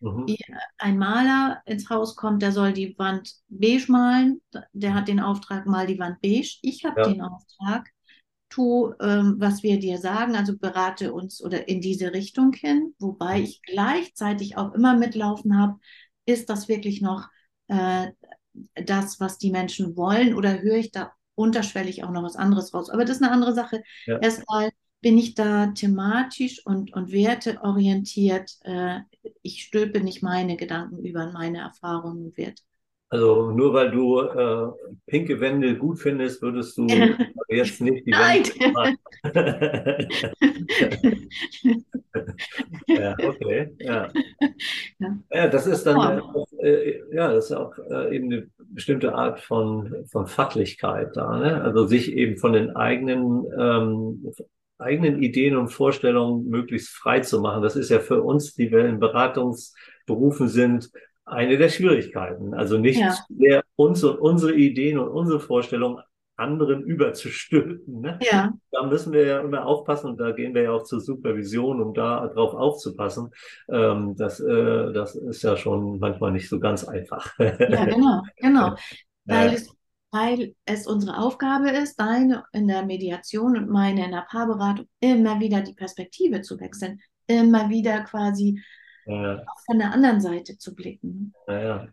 Mhm. 0.01 0.27
Wie 0.27 0.39
ein 0.79 0.97
Maler 0.97 1.61
ins 1.67 1.91
Haus 1.91 2.17
kommt, 2.17 2.41
der 2.41 2.53
soll 2.53 2.73
die 2.73 2.99
Wand 2.99 3.31
beige 3.49 3.93
malen, 3.93 4.41
der 4.73 4.95
hat 4.95 5.09
den 5.09 5.21
Auftrag, 5.21 5.67
mal 5.67 5.87
die 5.87 5.99
Wand 5.99 6.23
beige. 6.23 6.57
Ich 6.63 6.87
habe 6.87 7.03
ja. 7.03 7.09
den 7.09 7.21
Auftrag, 7.21 7.91
tu, 8.57 8.95
ähm, 9.01 9.37
was 9.39 9.63
wir 9.63 9.79
dir 9.79 9.99
sagen, 9.99 10.35
also 10.35 10.57
berate 10.57 11.13
uns 11.13 11.45
oder 11.45 11.69
in 11.69 11.83
diese 11.83 12.15
Richtung 12.15 12.55
hin, 12.55 12.95
wobei 12.99 13.43
ich 13.43 13.61
gleichzeitig 13.63 14.57
auch 14.57 14.73
immer 14.73 14.97
mitlaufen 14.97 15.59
habe, 15.59 15.79
ist 16.25 16.49
das 16.49 16.67
wirklich 16.67 17.03
noch 17.03 17.29
äh, 17.69 18.09
das, 18.75 19.21
was 19.21 19.37
die 19.37 19.51
Menschen 19.51 19.95
wollen 19.97 20.35
oder 20.35 20.63
höre 20.63 20.77
ich 20.77 20.91
da 20.91 21.13
unterschwellig 21.35 22.03
auch 22.03 22.11
noch 22.11 22.23
was 22.23 22.37
anderes 22.37 22.73
raus? 22.73 22.89
Aber 22.89 23.05
das 23.05 23.19
ist 23.19 23.23
eine 23.23 23.33
andere 23.33 23.53
Sache. 23.53 23.83
Ja. 24.07 24.19
Erstmal 24.21 24.71
bin 25.03 25.19
ich 25.19 25.35
da 25.35 25.67
thematisch 25.67 26.65
und, 26.65 26.95
und 26.95 27.13
werteorientiert. 27.13 28.53
Äh, 28.63 29.01
ich 29.43 29.65
stülpe 29.65 30.01
nicht 30.01 30.23
meine 30.23 30.57
Gedanken 30.57 31.05
über 31.05 31.31
meine 31.31 31.59
Erfahrungen 31.59 32.25
und 32.25 32.37
Werte. 32.39 32.63
Also 33.09 33.53
nur 33.53 33.73
weil 33.73 33.93
du 33.93 34.21
äh, 34.21 34.73
pinke 35.07 35.41
Wände 35.41 35.77
gut 35.77 36.01
findest, 36.01 36.43
würdest 36.43 36.77
du 36.77 36.87
jetzt 37.49 37.81
nicht 37.81 38.05
die 38.05 38.11
Nein. 38.11 38.43
Wände 38.45 38.99
ja, 42.89 43.15
okay. 43.23 43.71
Ja. 43.79 44.09
ja. 44.99 45.19
ja. 45.33 45.49
das 45.49 45.69
ist 45.69 45.87
dann 45.87 45.97
ja, 45.97 46.21
äh, 46.63 47.01
ja 47.13 47.33
das 47.33 47.47
ist 47.47 47.53
auch 47.53 47.79
äh, 47.79 48.17
eben 48.17 48.33
eine 48.33 48.51
bestimmte 48.59 49.15
Art 49.15 49.39
von, 49.41 50.05
von 50.11 50.27
Fachlichkeit 50.27 51.17
da, 51.17 51.39
ne? 51.39 51.63
Also 51.63 51.87
sich 51.87 52.13
eben 52.13 52.39
von 52.39 52.55
den 52.55 52.75
eigenen, 52.75 53.47
ähm, 53.57 54.33
eigenen 54.79 55.23
Ideen 55.23 55.57
und 55.57 55.69
Vorstellungen 55.69 56.49
möglichst 56.49 56.89
frei 56.89 57.21
zu 57.21 57.41
machen. 57.41 57.63
Das 57.63 57.77
ist 57.77 57.89
ja 57.89 58.01
für 58.01 58.23
uns, 58.23 58.55
die 58.55 58.73
wir 58.73 58.85
in 58.85 58.99
Beratungsberufen 58.99 60.49
sind, 60.49 60.91
eine 61.27 61.59
der 61.59 61.69
Schwierigkeiten. 61.69 62.55
Also 62.55 62.79
nicht 62.79 63.01
Ja. 63.01 63.27
mehr 63.29 63.65
uns 63.77 64.05
und 64.05 64.19
unsere 64.19 64.55
Ideen 64.55 64.99
und 64.99 65.09
unsere 65.09 65.41
Vorstellungen 65.41 66.03
anderen 66.37 66.83
überzustülpen. 66.85 68.01
Ne? 68.03 68.21
Ja, 68.21 68.53
Da 68.71 68.85
müssen 68.87 69.13
wir 69.13 69.27
ja 69.27 69.41
immer 69.41 69.65
aufpassen 69.67 70.11
und 70.11 70.19
da 70.21 70.33
gehen 70.33 70.55
wir 70.55 70.63
ja 70.65 70.73
auch 70.73 70.85
zur 70.85 71.01
Supervision, 71.01 71.81
um 71.81 71.95
da 71.95 72.27
drauf 72.29 72.55
aufzupassen. 72.55 73.31
Ähm, 73.71 74.15
das, 74.17 74.41
äh, 74.41 74.93
das 74.93 75.15
ist 75.17 75.43
ja 75.43 75.57
schon 75.57 75.99
manchmal 75.99 76.33
nicht 76.33 76.49
so 76.49 76.61
ganz 76.61 76.85
einfach. 76.85 77.35
ja, 77.67 77.85
genau, 77.87 78.23
genau. 78.37 78.75
Weil 79.29 79.53
Ja, 79.53 79.55
es, 79.55 79.69
weil 80.11 80.55
es 80.65 80.87
unsere 80.87 81.19
Aufgabe 81.19 81.71
ist, 81.71 81.97
deine 82.01 82.45
in 82.53 82.69
der 82.69 82.85
Mediation 82.85 83.57
und 83.57 83.69
meine 83.71 84.05
in 84.07 84.13
der 84.13 84.27
Paarberatung 84.31 84.87
immer 85.01 85.41
wieder 85.41 85.61
die 85.63 85.75
Perspektive 85.75 86.43
zu 86.43 86.61
wechseln, 86.61 87.01
immer 87.27 87.69
wieder 87.71 88.03
quasi 88.05 88.63
ja, 89.07 89.43
auch 89.43 89.61
von 89.65 89.79
der 89.79 89.93
anderen 89.93 90.21
Seite 90.21 90.59
zu 90.59 90.75
blicken. 90.75 91.33
ja, 91.49 91.89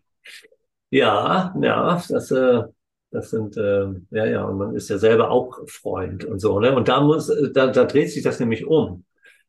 ja. 0.89 1.53
Ja, 1.59 2.03
das, 2.09 2.31
äh, 2.31 2.63
das 3.11 3.29
sind, 3.29 3.57
äh, 3.57 3.85
ja, 4.11 4.25
ja, 4.25 4.43
und 4.45 4.57
man 4.57 4.75
ist 4.75 4.89
ja 4.89 4.97
selber 4.97 5.31
auch 5.31 5.59
Freund 5.67 6.25
und 6.25 6.39
so, 6.39 6.59
ne? 6.59 6.75
Und 6.75 6.87
da 6.87 7.01
muss, 7.01 7.29
äh, 7.29 7.51
da, 7.51 7.67
da 7.67 7.85
dreht 7.85 8.11
sich 8.11 8.23
das 8.23 8.39
nämlich 8.39 8.65
um. 8.65 9.05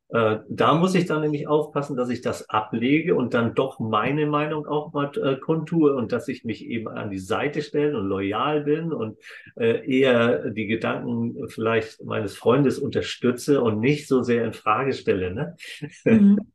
Äh, 0.08 0.38
da 0.48 0.74
muss 0.74 0.94
ich 0.94 1.06
dann 1.06 1.22
nämlich 1.22 1.48
aufpassen, 1.48 1.96
dass 1.96 2.10
ich 2.10 2.20
das 2.20 2.48
ablege 2.48 3.14
und 3.14 3.34
dann 3.34 3.54
doch 3.54 3.80
meine 3.80 4.26
Meinung 4.26 4.66
auch 4.66 4.92
mal 4.92 5.10
äh, 5.16 5.36
kundtue 5.36 5.94
und 5.94 6.12
dass 6.12 6.28
ich 6.28 6.44
mich 6.44 6.66
eben 6.66 6.88
an 6.88 7.10
die 7.10 7.18
Seite 7.18 7.62
stelle 7.62 7.98
und 7.98 8.06
loyal 8.06 8.60
bin 8.62 8.92
und 8.92 9.18
äh, 9.56 9.84
eher 9.90 10.50
die 10.50 10.66
Gedanken 10.66 11.48
vielleicht 11.48 12.04
meines 12.04 12.36
Freundes 12.36 12.78
unterstütze 12.78 13.60
und 13.62 13.80
nicht 13.80 14.06
so 14.06 14.22
sehr 14.22 14.44
in 14.44 14.52
Frage 14.52 14.92
stelle, 14.92 15.34
ne? 15.34 15.56
Mhm. 16.04 16.38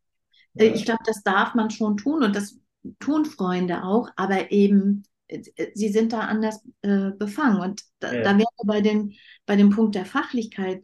Äh, 0.57 0.67
Ich 0.67 0.85
glaube, 0.85 1.03
das 1.05 1.23
darf 1.23 1.55
man 1.55 1.69
schon 1.69 1.97
tun 1.97 2.23
und 2.23 2.35
das 2.35 2.57
tun 2.99 3.25
Freunde 3.25 3.83
auch, 3.83 4.09
aber 4.15 4.51
eben, 4.51 5.03
äh, 5.27 5.41
sie 5.73 5.89
sind 5.89 6.13
da 6.13 6.21
anders 6.21 6.61
äh, 6.81 7.11
befangen. 7.11 7.59
Und 7.61 7.81
da, 7.99 8.13
Ja, 8.13 8.21
da 8.21 8.31
wären 8.31 8.39
wir 8.39 8.65
bei 8.67 8.81
dem, 8.81 9.13
bei 9.45 9.55
dem 9.55 9.69
Punkt 9.71 9.95
der 9.95 10.05
Fachlichkeit. 10.05 10.83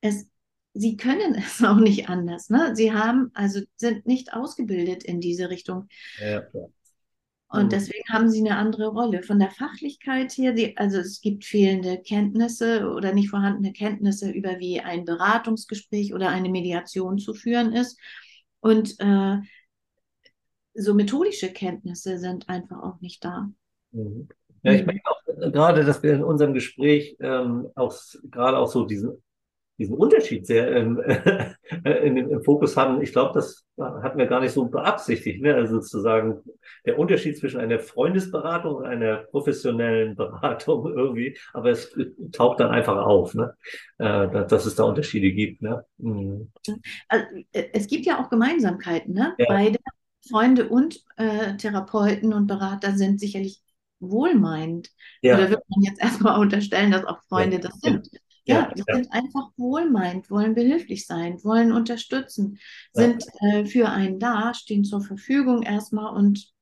Es, 0.00 0.26
sie 0.74 0.96
können 0.96 1.34
es 1.38 1.62
auch 1.64 1.76
nicht 1.78 2.08
anders. 2.08 2.50
Ne? 2.50 2.74
Sie 2.76 2.92
haben, 2.92 3.30
also 3.34 3.60
sind 3.76 4.06
nicht 4.06 4.32
ausgebildet 4.34 5.04
in 5.04 5.20
diese 5.20 5.50
Richtung. 5.50 5.88
ja. 6.20 6.48
Und 7.50 7.72
Mhm. 7.72 7.72
deswegen 7.72 8.04
haben 8.10 8.28
sie 8.28 8.40
eine 8.40 8.56
andere 8.56 8.88
Rolle. 8.88 9.22
Von 9.22 9.38
der 9.38 9.50
Fachlichkeit 9.50 10.32
her, 10.36 10.52
die, 10.52 10.76
also 10.76 10.98
es 10.98 11.22
gibt 11.22 11.46
fehlende 11.46 11.98
Kenntnisse 12.02 12.90
oder 12.90 13.14
nicht 13.14 13.30
vorhandene 13.30 13.72
Kenntnisse 13.72 14.30
über 14.30 14.58
wie 14.58 14.80
ein 14.80 15.06
Beratungsgespräch 15.06 16.12
oder 16.12 16.28
eine 16.28 16.50
Mediation 16.50 17.18
zu 17.18 17.32
führen 17.32 17.72
ist. 17.72 17.98
Und 18.60 18.96
äh, 18.98 19.38
so 20.74 20.94
methodische 20.94 21.52
Kenntnisse 21.52 22.18
sind 22.18 22.48
einfach 22.48 22.82
auch 22.82 23.00
nicht 23.00 23.24
da. 23.24 23.48
Mhm. 23.92 24.28
Ja, 24.62 24.72
ich 24.72 24.80
Mhm. 24.82 24.86
merke 24.86 25.00
auch 25.10 25.20
äh, 25.26 25.50
gerade, 25.50 25.84
dass 25.84 26.02
wir 26.02 26.14
in 26.14 26.24
unserem 26.24 26.54
Gespräch 26.54 27.16
ähm, 27.20 27.68
auch 27.74 27.94
gerade 28.30 28.58
auch 28.58 28.68
so 28.70 28.84
diesen, 28.84 29.22
diesen 29.78 29.96
Unterschied 29.96 30.46
sehr 30.46 30.74
ähm, 30.74 31.00
in, 31.84 32.16
im 32.16 32.42
Fokus 32.42 32.76
haben. 32.76 33.00
Ich 33.00 33.12
glaube, 33.12 33.32
das 33.34 33.64
hatten 33.78 34.18
wir 34.18 34.26
gar 34.26 34.40
nicht 34.40 34.52
so 34.52 34.66
beabsichtigt. 34.66 35.40
Ne? 35.40 35.54
Also 35.54 35.80
sozusagen 35.80 36.40
der 36.84 36.98
Unterschied 36.98 37.38
zwischen 37.38 37.60
einer 37.60 37.78
Freundesberatung 37.78 38.76
und 38.76 38.86
einer 38.86 39.18
professionellen 39.18 40.16
Beratung 40.16 40.92
irgendwie. 40.96 41.38
Aber 41.52 41.70
es 41.70 41.96
taucht 42.32 42.60
dann 42.60 42.70
einfach 42.70 42.96
auf, 42.96 43.34
ne? 43.34 43.54
Äh, 43.98 44.46
dass, 44.46 44.66
es 44.66 44.74
da 44.74 44.84
Unterschiede 44.84 45.30
gibt. 45.32 45.62
Ne? 45.62 45.84
Mhm. 45.98 46.50
Also, 47.08 47.26
äh, 47.52 47.64
es 47.72 47.86
gibt 47.86 48.04
ja 48.06 48.20
auch 48.20 48.30
Gemeinsamkeiten, 48.30 49.14
ne? 49.14 49.34
Ja, 49.38 49.46
Beide 49.48 49.78
Freunde 50.28 50.68
und 50.68 51.00
äh, 51.16 51.56
Therapeuten 51.56 52.32
und 52.32 52.46
Berater 52.46 52.92
sind 52.92 53.20
sicherlich 53.20 53.62
wohlmeinend. 54.00 54.90
Oder 55.22 55.40
ja, 55.40 55.50
wird 55.50 55.62
man 55.68 55.82
jetzt 55.82 56.02
erstmal 56.02 56.40
unterstellen, 56.40 56.90
dass 56.90 57.04
auch 57.04 57.16
ja, 57.16 57.22
Freunde 57.28 57.60
das 57.60 57.78
ja, 57.82 57.92
sind? 57.92 58.08
Ja, 58.48 58.72
die 58.76 58.84
ja, 58.86 58.94
sind 58.94 59.12
einfach 59.12 59.50
wohlmeinend, 59.56 60.30
wollen 60.30 60.54
behilflich 60.54 61.06
sein, 61.06 61.42
wollen 61.44 61.72
unterstützen, 61.72 62.58
ja. 62.94 63.02
sind 63.02 63.24
äh, 63.40 63.66
für 63.66 63.88
einen 63.90 64.18
da, 64.18 64.54
stehen 64.54 64.84
zur 64.84 65.02
Verfügung 65.02 65.62
erstmal 65.62 66.14
und 66.16 66.52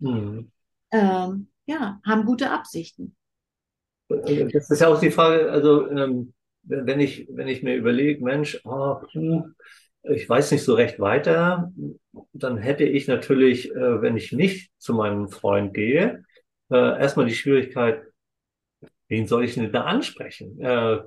Mhm. 0.00 0.50
ähm, 0.92 1.48
ja, 1.66 2.00
haben 2.06 2.24
gute 2.24 2.50
Absichten. 2.50 3.16
Äh, 4.08 4.48
Das 4.52 4.70
ist 4.70 4.80
ja 4.80 4.88
auch 4.88 5.00
die 5.00 5.10
Frage, 5.10 5.50
also 5.50 5.88
ähm, 5.90 6.32
wenn 6.64 7.00
ich, 7.00 7.26
wenn 7.30 7.48
ich 7.48 7.62
mir 7.62 7.74
überlege, 7.76 8.22
Mensch, 8.24 8.60
oh, 8.64 8.96
ich 10.04 10.28
weiß 10.28 10.52
nicht 10.52 10.64
so 10.64 10.74
recht 10.74 11.00
weiter, 11.00 11.72
dann 12.32 12.58
hätte 12.58 12.84
ich 12.84 13.08
natürlich, 13.08 13.70
äh, 13.70 14.02
wenn 14.02 14.16
ich 14.16 14.32
nicht 14.32 14.72
zu 14.78 14.94
meinem 14.94 15.28
Freund 15.28 15.74
gehe, 15.74 16.24
äh, 16.70 16.76
erstmal 16.76 17.26
die 17.26 17.34
Schwierigkeit, 17.34 18.02
wen 19.12 19.26
soll 19.26 19.44
ich 19.44 19.54
denn 19.54 19.70
da 19.70 19.82
ansprechen? 19.82 20.58
Äh, 20.58 21.00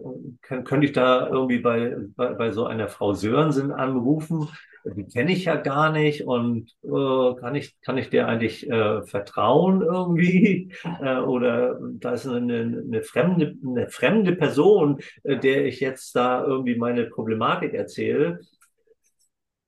kann, 0.44 0.64
könnte 0.64 0.86
ich 0.86 0.94
da 0.94 1.28
irgendwie 1.28 1.58
bei, 1.58 1.96
bei, 2.16 2.34
bei 2.36 2.52
so 2.52 2.68
einer 2.68 2.88
Frau 2.88 3.14
Sörensen 3.14 3.72
anrufen? 3.72 4.48
Die 4.96 5.06
kenne 5.06 5.32
ich 5.32 5.46
ja 5.46 5.56
gar 5.56 5.92
nicht 5.92 6.24
und 6.24 6.70
äh, 6.84 7.36
kann 7.40 7.56
ich, 7.56 7.82
kann 7.82 7.98
ich 7.98 8.12
der 8.12 8.28
eigentlich 8.28 8.70
äh, 8.70 9.02
vertrauen 9.02 9.82
irgendwie? 9.82 10.72
Äh, 11.02 11.18
oder 11.18 11.80
da 11.82 12.12
ist 12.12 12.28
eine, 12.28 12.84
eine 12.86 13.02
fremde, 13.02 13.56
eine 13.66 13.90
fremde 13.90 14.36
Person, 14.36 15.00
äh, 15.24 15.40
der 15.40 15.66
ich 15.66 15.80
jetzt 15.80 16.16
da 16.16 16.46
irgendwie 16.46 16.76
meine 16.76 17.06
Problematik 17.06 17.74
erzähle. 17.74 18.40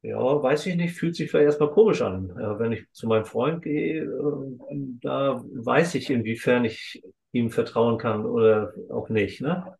Ja, 0.03 0.19
weiß 0.19 0.67
ich 0.67 0.75
nicht, 0.75 0.93
fühlt 0.93 1.15
sich 1.15 1.31
vielleicht 1.31 1.47
erstmal 1.47 1.71
komisch 1.71 2.03
an. 2.03 2.29
Äh, 2.29 2.59
wenn 2.59 2.71
ich 2.71 2.85
zu 2.91 3.07
meinem 3.07 3.25
Freund 3.25 3.63
gehe, 3.63 4.03
äh, 4.03 4.75
da 5.01 5.43
weiß 5.43 5.95
ich, 5.95 6.11
inwiefern 6.11 6.65
ich 6.65 7.01
ihm 7.31 7.51
vertrauen 7.51 7.97
kann 7.97 8.25
oder 8.25 8.73
auch 8.89 9.09
nicht, 9.09 9.41
ne? 9.41 9.77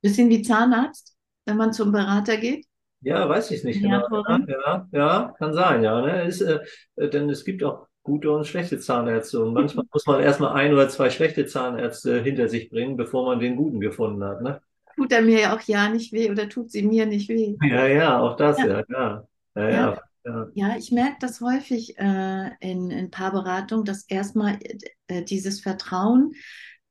Bisschen 0.00 0.30
wie 0.30 0.40
Zahnarzt, 0.42 1.16
wenn 1.44 1.56
man 1.58 1.72
zum 1.74 1.92
Berater 1.92 2.38
geht, 2.38 2.66
Ja, 3.00 3.28
weiß 3.28 3.50
ich 3.52 3.62
nicht 3.64 3.82
genau. 3.82 4.02
Ja, 4.48 4.88
ja, 4.92 5.34
kann 5.38 5.54
sein, 5.54 5.82
ja, 5.82 6.00
ne? 6.00 6.24
Ist, 6.24 6.40
äh, 6.40 6.60
äh, 6.96 7.08
denn 7.08 7.28
es 7.30 7.44
gibt 7.44 7.62
auch 7.62 7.86
gute 8.02 8.30
und 8.32 8.46
schlechte 8.46 8.78
Zahnärzte 8.80 9.40
und 9.42 9.52
manchmal 9.54 9.84
muss 9.92 10.06
man 10.06 10.20
erstmal 10.20 10.54
ein 10.54 10.72
oder 10.72 10.88
zwei 10.88 11.10
schlechte 11.10 11.46
Zahnärzte 11.46 12.22
hinter 12.22 12.48
sich 12.48 12.68
bringen, 12.70 12.96
bevor 12.96 13.26
man 13.26 13.38
den 13.40 13.56
guten 13.56 13.80
gefunden 13.80 14.24
hat, 14.24 14.42
ne? 14.42 14.60
Tut 14.96 15.12
er 15.12 15.22
mir 15.22 15.40
ja 15.40 15.56
auch 15.56 15.60
ja 15.62 15.88
nicht 15.88 16.12
weh 16.12 16.30
oder 16.30 16.48
tut 16.48 16.70
sie 16.70 16.82
mir 16.82 17.06
nicht 17.06 17.28
weh? 17.28 17.56
Ja, 17.62 17.86
ja, 17.86 18.18
auch 18.20 18.36
das, 18.36 18.58
Ja, 18.58 18.64
ja, 18.64 18.82
ja, 18.88 19.26
ja, 19.54 19.70
ja. 19.70 19.94
ja, 19.94 20.02
ja. 20.24 20.46
Ja, 20.54 20.76
ich 20.78 20.90
merke 20.90 21.18
das 21.20 21.40
häufig 21.42 21.98
äh, 21.98 22.50
in, 22.60 22.90
in 22.90 23.10
Paarberatung, 23.10 23.84
dass 23.84 24.04
erstmal 24.04 24.58
äh, 25.06 25.22
dieses 25.22 25.60
Vertrauen, 25.60 26.32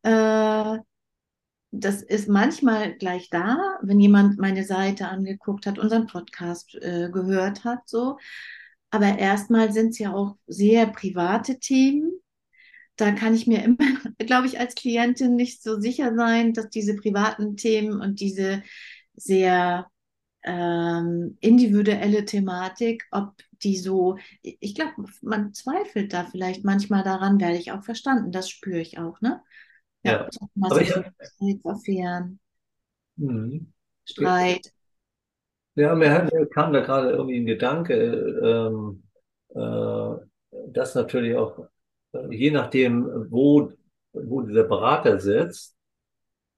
äh, 0.05 0.79
das 1.71 2.01
ist 2.01 2.29
manchmal 2.29 2.95
gleich 2.97 3.29
da, 3.29 3.57
wenn 3.81 3.99
jemand 3.99 4.37
meine 4.39 4.63
Seite 4.63 5.07
angeguckt 5.09 5.65
hat, 5.65 5.79
unseren 5.79 6.07
Podcast 6.07 6.75
äh, 6.75 7.09
gehört 7.11 7.63
hat, 7.63 7.79
so. 7.87 8.17
Aber 8.91 9.17
erstmal 9.17 9.73
sind 9.73 9.89
es 9.89 9.99
ja 9.99 10.13
auch 10.13 10.37
sehr 10.47 10.87
private 10.87 11.59
Themen. 11.59 12.11
Da 12.95 13.11
kann 13.11 13.33
ich 13.35 13.47
mir 13.47 13.63
immer, 13.65 13.77
glaube 14.19 14.47
ich, 14.47 14.59
als 14.59 14.75
Klientin 14.75 15.35
nicht 15.35 15.61
so 15.63 15.79
sicher 15.79 16.15
sein, 16.15 16.53
dass 16.53 16.69
diese 16.69 16.95
privaten 16.95 17.57
Themen 17.57 17.99
und 17.99 18.19
diese 18.21 18.63
sehr 19.15 19.87
ähm, 20.43 21.37
individuelle 21.41 22.25
Thematik, 22.25 23.05
ob 23.11 23.33
die 23.63 23.77
so, 23.77 24.17
ich 24.41 24.75
glaube, 24.75 25.05
man 25.21 25.53
zweifelt 25.53 26.13
da 26.13 26.25
vielleicht 26.25 26.63
manchmal 26.63 27.03
daran, 27.03 27.39
werde 27.41 27.57
ich 27.57 27.71
auch 27.71 27.83
verstanden, 27.83 28.31
das 28.31 28.49
spüre 28.49 28.79
ich 28.79 28.99
auch, 28.99 29.19
ne? 29.21 29.41
Ja, 30.05 30.11
Ja. 30.11 30.29
ich 30.81 30.93
so 30.93 30.95
habe, 30.95 31.15
Affären, 31.65 32.39
hm. 33.17 33.65
Streit. 34.05 34.73
Ja, 35.75 35.93
mir, 35.95 36.11
hat- 36.11 36.31
mir 36.33 36.45
kam 36.47 36.71
da 36.73 36.79
gerade 36.81 37.11
irgendwie 37.11 37.37
ein 37.39 37.45
Gedanke, 37.45 37.93
ähm, 38.43 39.03
äh, 39.53 40.25
dass 40.71 40.95
natürlich 40.95 41.35
auch, 41.35 41.67
äh, 42.13 42.33
je 42.35 42.51
nachdem, 42.51 43.05
wo, 43.29 43.71
wo 44.13 44.41
dieser 44.41 44.63
Berater 44.63 45.19
sitzt, 45.19 45.75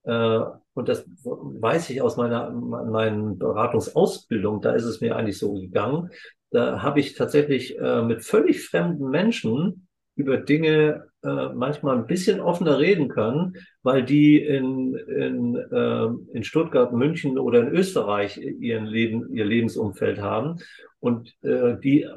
äh, 0.05 0.39
und 0.75 0.89
das 0.89 1.05
weiß 1.07 1.89
ich 1.91 2.01
aus 2.01 2.17
meiner, 2.17 2.51
meinen 2.51 3.37
Beratungsausbildung, 3.39 4.61
da 4.61 4.73
ist 4.73 4.85
es 4.85 5.01
mir 5.01 5.15
eigentlich 5.17 5.39
so 5.39 5.53
gegangen, 5.55 6.11
da 6.51 6.81
habe 6.83 6.99
ich 7.01 7.15
tatsächlich 7.15 7.77
äh, 7.79 8.03
mit 8.03 8.25
völlig 8.25 8.65
fremden 8.67 9.09
Menschen 9.09 9.87
über 10.15 10.37
Dinge 10.37 11.09
äh, 11.27 11.53
manchmal 11.53 11.97
ein 11.97 12.07
bisschen 12.07 12.39
offener 12.39 12.79
reden 12.79 13.09
können, 13.09 13.57
weil 13.83 14.03
die 14.03 14.41
in, 14.41 14.95
in, 14.95 15.55
äh, 15.55 16.35
in 16.37 16.43
Stuttgart, 16.43 16.93
München 16.93 17.37
oder 17.37 17.59
in 17.59 17.67
Österreich 17.69 18.37
ihren 18.37 18.85
Leben, 18.85 19.33
ihr 19.33 19.45
Lebensumfeld 19.45 20.21
haben 20.21 20.59
und 20.99 21.35
äh, 21.43 21.75
die 21.83 22.07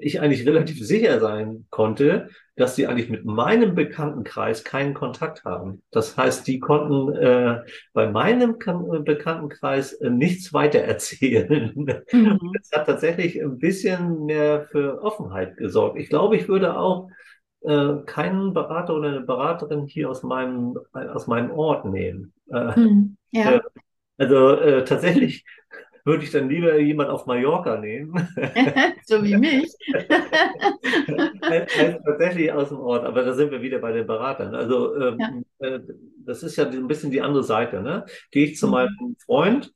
ich 0.00 0.20
eigentlich 0.20 0.46
relativ 0.46 0.84
sicher 0.84 1.20
sein 1.20 1.66
konnte, 1.70 2.28
dass 2.56 2.76
sie 2.76 2.86
eigentlich 2.86 3.08
mit 3.08 3.24
meinem 3.24 3.74
Bekanntenkreis 3.74 4.64
keinen 4.64 4.92
Kontakt 4.94 5.44
haben. 5.44 5.82
Das 5.90 6.16
heißt, 6.16 6.46
die 6.46 6.58
konnten 6.58 7.14
äh, 7.16 7.62
bei 7.92 8.10
meinem 8.10 8.58
kan 8.58 9.04
Bekanntenkreis 9.04 9.94
äh, 9.94 10.10
nichts 10.10 10.52
weiter 10.52 10.80
erzählen. 10.80 11.72
Mhm. 12.12 12.52
Das 12.54 12.70
hat 12.72 12.86
tatsächlich 12.86 13.40
ein 13.42 13.58
bisschen 13.58 14.26
mehr 14.26 14.66
für 14.70 15.02
Offenheit 15.02 15.56
gesorgt. 15.56 15.98
Ich 15.98 16.08
glaube, 16.08 16.36
ich 16.36 16.48
würde 16.48 16.78
auch 16.78 17.10
äh, 17.62 17.96
keinen 18.06 18.52
Berater 18.52 18.94
oder 18.94 19.08
eine 19.08 19.20
Beraterin 19.20 19.86
hier 19.86 20.10
aus 20.10 20.22
meinem, 20.22 20.78
aus 20.92 21.26
meinem 21.26 21.50
Ort 21.50 21.84
nehmen. 21.84 22.32
Äh, 22.52 22.78
mhm. 22.78 23.16
Ja. 23.30 23.56
Äh, 23.56 23.60
also 24.16 24.52
äh, 24.52 24.84
tatsächlich 24.84 25.44
würde 26.04 26.24
ich 26.24 26.30
dann 26.30 26.48
lieber 26.48 26.78
jemand 26.78 27.10
auf 27.10 27.26
Mallorca 27.26 27.76
nehmen. 27.76 28.12
so 29.04 29.22
wie 29.22 29.36
mich. 29.36 29.70
als, 31.42 31.78
als, 31.78 32.02
tatsächlich 32.04 32.52
aus 32.52 32.68
dem 32.68 32.80
Ort. 32.80 33.04
Aber 33.04 33.22
da 33.22 33.32
sind 33.34 33.50
wir 33.50 33.60
wieder 33.60 33.78
bei 33.78 33.92
den 33.92 34.06
Beratern. 34.06 34.54
Also 34.54 34.96
ähm, 34.96 35.44
ja. 35.60 35.68
äh, 35.68 35.80
das 36.24 36.42
ist 36.42 36.56
ja 36.56 36.66
ein 36.66 36.88
bisschen 36.88 37.10
die 37.10 37.20
andere 37.20 37.44
Seite. 37.44 37.82
Ne? 37.82 38.06
Gehe 38.30 38.46
ich 38.46 38.56
zu 38.56 38.66
mhm. 38.66 38.72
meinem 38.72 39.16
Freund, 39.24 39.72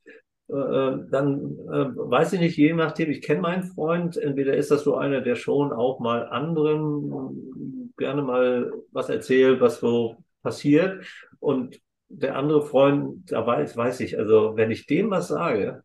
dann 0.47 1.57
äh, 1.71 1.95
weiß 1.95 2.33
ich 2.33 2.39
nicht, 2.39 2.57
je 2.57 2.73
nachdem, 2.73 3.09
ich 3.09 3.21
kenne 3.21 3.41
meinen 3.41 3.63
Freund, 3.63 4.17
entweder 4.17 4.55
ist 4.55 4.71
das 4.71 4.83
so 4.83 4.95
einer, 4.95 5.21
der 5.21 5.35
schon 5.35 5.71
auch 5.71 5.99
mal 5.99 6.27
anderen 6.27 7.91
gerne 7.97 8.21
mal 8.21 8.71
was 8.91 9.09
erzählt, 9.09 9.61
was 9.61 9.79
so 9.79 10.17
passiert. 10.41 11.05
Und 11.39 11.79
der 12.09 12.35
andere 12.35 12.61
Freund, 12.61 13.31
da 13.31 13.45
weiß, 13.45 13.75
weiß 13.75 14.01
ich, 14.01 14.17
also 14.17 14.55
wenn 14.55 14.71
ich 14.71 14.85
dem 14.85 15.09
was 15.09 15.29
sage, 15.29 15.83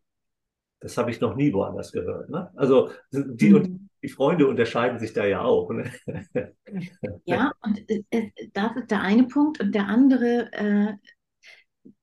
das 0.79 0.97
habe 0.97 1.11
ich 1.11 1.19
noch 1.19 1.35
nie 1.35 1.51
woanders 1.53 1.91
gehört. 1.91 2.29
Ne? 2.29 2.51
Also 2.55 2.91
die, 3.11 3.53
mhm. 3.53 3.89
die 4.01 4.09
Freunde 4.09 4.47
unterscheiden 4.47 4.99
sich 4.99 5.13
da 5.13 5.25
ja 5.25 5.41
auch. 5.41 5.71
Ne? 5.71 5.91
Ja, 7.25 7.51
und 7.61 7.89
äh, 7.89 8.03
äh, 8.11 8.29
das 8.53 8.75
ist 8.77 8.91
der 8.91 9.01
eine 9.01 9.23
Punkt. 9.23 9.59
Und 9.59 9.73
der 9.75 9.87
andere, 9.87 10.51
äh, 10.53 10.93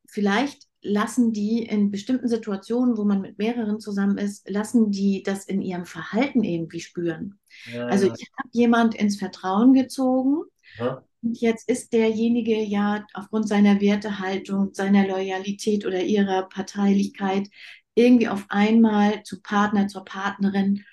vielleicht 0.08 0.66
lassen 0.86 1.32
die 1.32 1.62
in 1.62 1.90
bestimmten 1.90 2.28
Situationen, 2.28 2.96
wo 2.96 3.04
man 3.04 3.20
mit 3.20 3.38
mehreren 3.38 3.80
zusammen 3.80 4.18
ist, 4.18 4.48
lassen 4.48 4.90
die 4.90 5.22
das 5.22 5.44
in 5.44 5.60
ihrem 5.60 5.84
Verhalten 5.84 6.44
irgendwie 6.44 6.80
spüren. 6.80 7.38
Ja, 7.72 7.86
also 7.86 8.06
ich 8.06 8.30
habe 8.38 8.48
jemand 8.52 8.94
ins 8.94 9.18
Vertrauen 9.18 9.74
gezogen. 9.74 10.44
Ja. 10.78 11.02
Und 11.22 11.40
jetzt 11.40 11.68
ist 11.68 11.92
derjenige 11.92 12.62
ja 12.62 13.04
aufgrund 13.14 13.48
seiner 13.48 13.80
Wertehaltung, 13.80 14.72
seiner 14.74 15.06
Loyalität 15.06 15.84
oder 15.84 16.02
ihrer 16.02 16.48
Parteilichkeit 16.48 17.48
irgendwie 17.94 18.28
auf 18.28 18.44
einmal 18.48 19.22
zu 19.24 19.40
Partner, 19.40 19.88
zur 19.88 20.04
Partnerin 20.04 20.84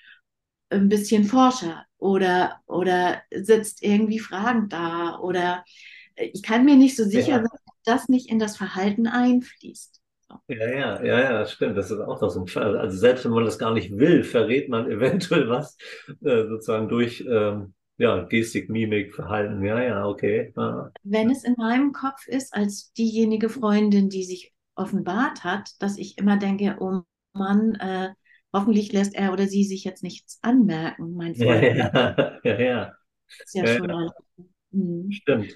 ein 0.70 0.88
bisschen 0.88 1.24
Forscher 1.24 1.84
oder, 1.98 2.60
oder 2.66 3.22
sitzt 3.30 3.82
irgendwie 3.82 4.18
fragend 4.18 4.72
da 4.72 5.18
oder 5.18 5.64
ich 6.16 6.42
kann 6.42 6.64
mir 6.64 6.76
nicht 6.76 6.96
so 6.96 7.04
sicher 7.04 7.28
ja. 7.28 7.36
sein, 7.36 7.58
das 7.84 8.08
nicht 8.08 8.30
in 8.30 8.38
das 8.38 8.56
Verhalten 8.56 9.06
einfließt. 9.06 10.00
Ja, 10.48 10.68
ja, 10.68 11.04
ja, 11.04 11.20
ja, 11.20 11.46
stimmt. 11.46 11.76
Das 11.76 11.90
ist 11.90 12.00
auch 12.00 12.20
noch 12.20 12.30
so 12.30 12.40
ein 12.40 12.46
Fall. 12.48 12.76
Also 12.76 12.96
selbst 12.96 13.24
wenn 13.24 13.32
man 13.32 13.44
das 13.44 13.58
gar 13.58 13.72
nicht 13.72 13.96
will, 13.96 14.24
verrät 14.24 14.68
man 14.68 14.90
eventuell 14.90 15.48
was 15.48 15.76
äh, 16.08 16.46
sozusagen 16.46 16.88
durch 16.88 17.24
ähm, 17.28 17.74
ja, 17.96 18.24
Gestik, 18.24 18.68
Mimik, 18.68 19.14
Verhalten. 19.14 19.64
Ja, 19.64 19.80
ja, 19.80 20.06
okay. 20.06 20.52
Ja. 20.56 20.90
Wenn 21.02 21.30
es 21.30 21.44
in 21.44 21.54
meinem 21.56 21.92
Kopf 21.92 22.26
ist, 22.26 22.52
als 22.54 22.92
diejenige 22.92 23.48
Freundin, 23.48 24.08
die 24.08 24.24
sich 24.24 24.52
offenbart 24.74 25.44
hat, 25.44 25.70
dass 25.78 25.96
ich 25.96 26.18
immer 26.18 26.36
denke, 26.36 26.76
oh 26.80 27.02
Mann, 27.32 27.74
äh, 27.76 28.10
hoffentlich 28.52 28.92
lässt 28.92 29.14
er 29.14 29.32
oder 29.32 29.46
sie 29.46 29.64
sich 29.64 29.84
jetzt 29.84 30.02
nichts 30.02 30.38
anmerken, 30.42 31.14
mein 31.14 31.34
Freund. 31.34 31.62
Ja, 31.62 31.74
ja, 31.74 32.38
ja. 32.44 32.60
ja. 32.60 32.92
Ist 33.44 33.54
ja, 33.54 33.64
ja 33.64 33.76
schon 33.76 33.86
mal. 33.86 34.10
Mhm. 34.70 35.12
Stimmt. 35.12 35.54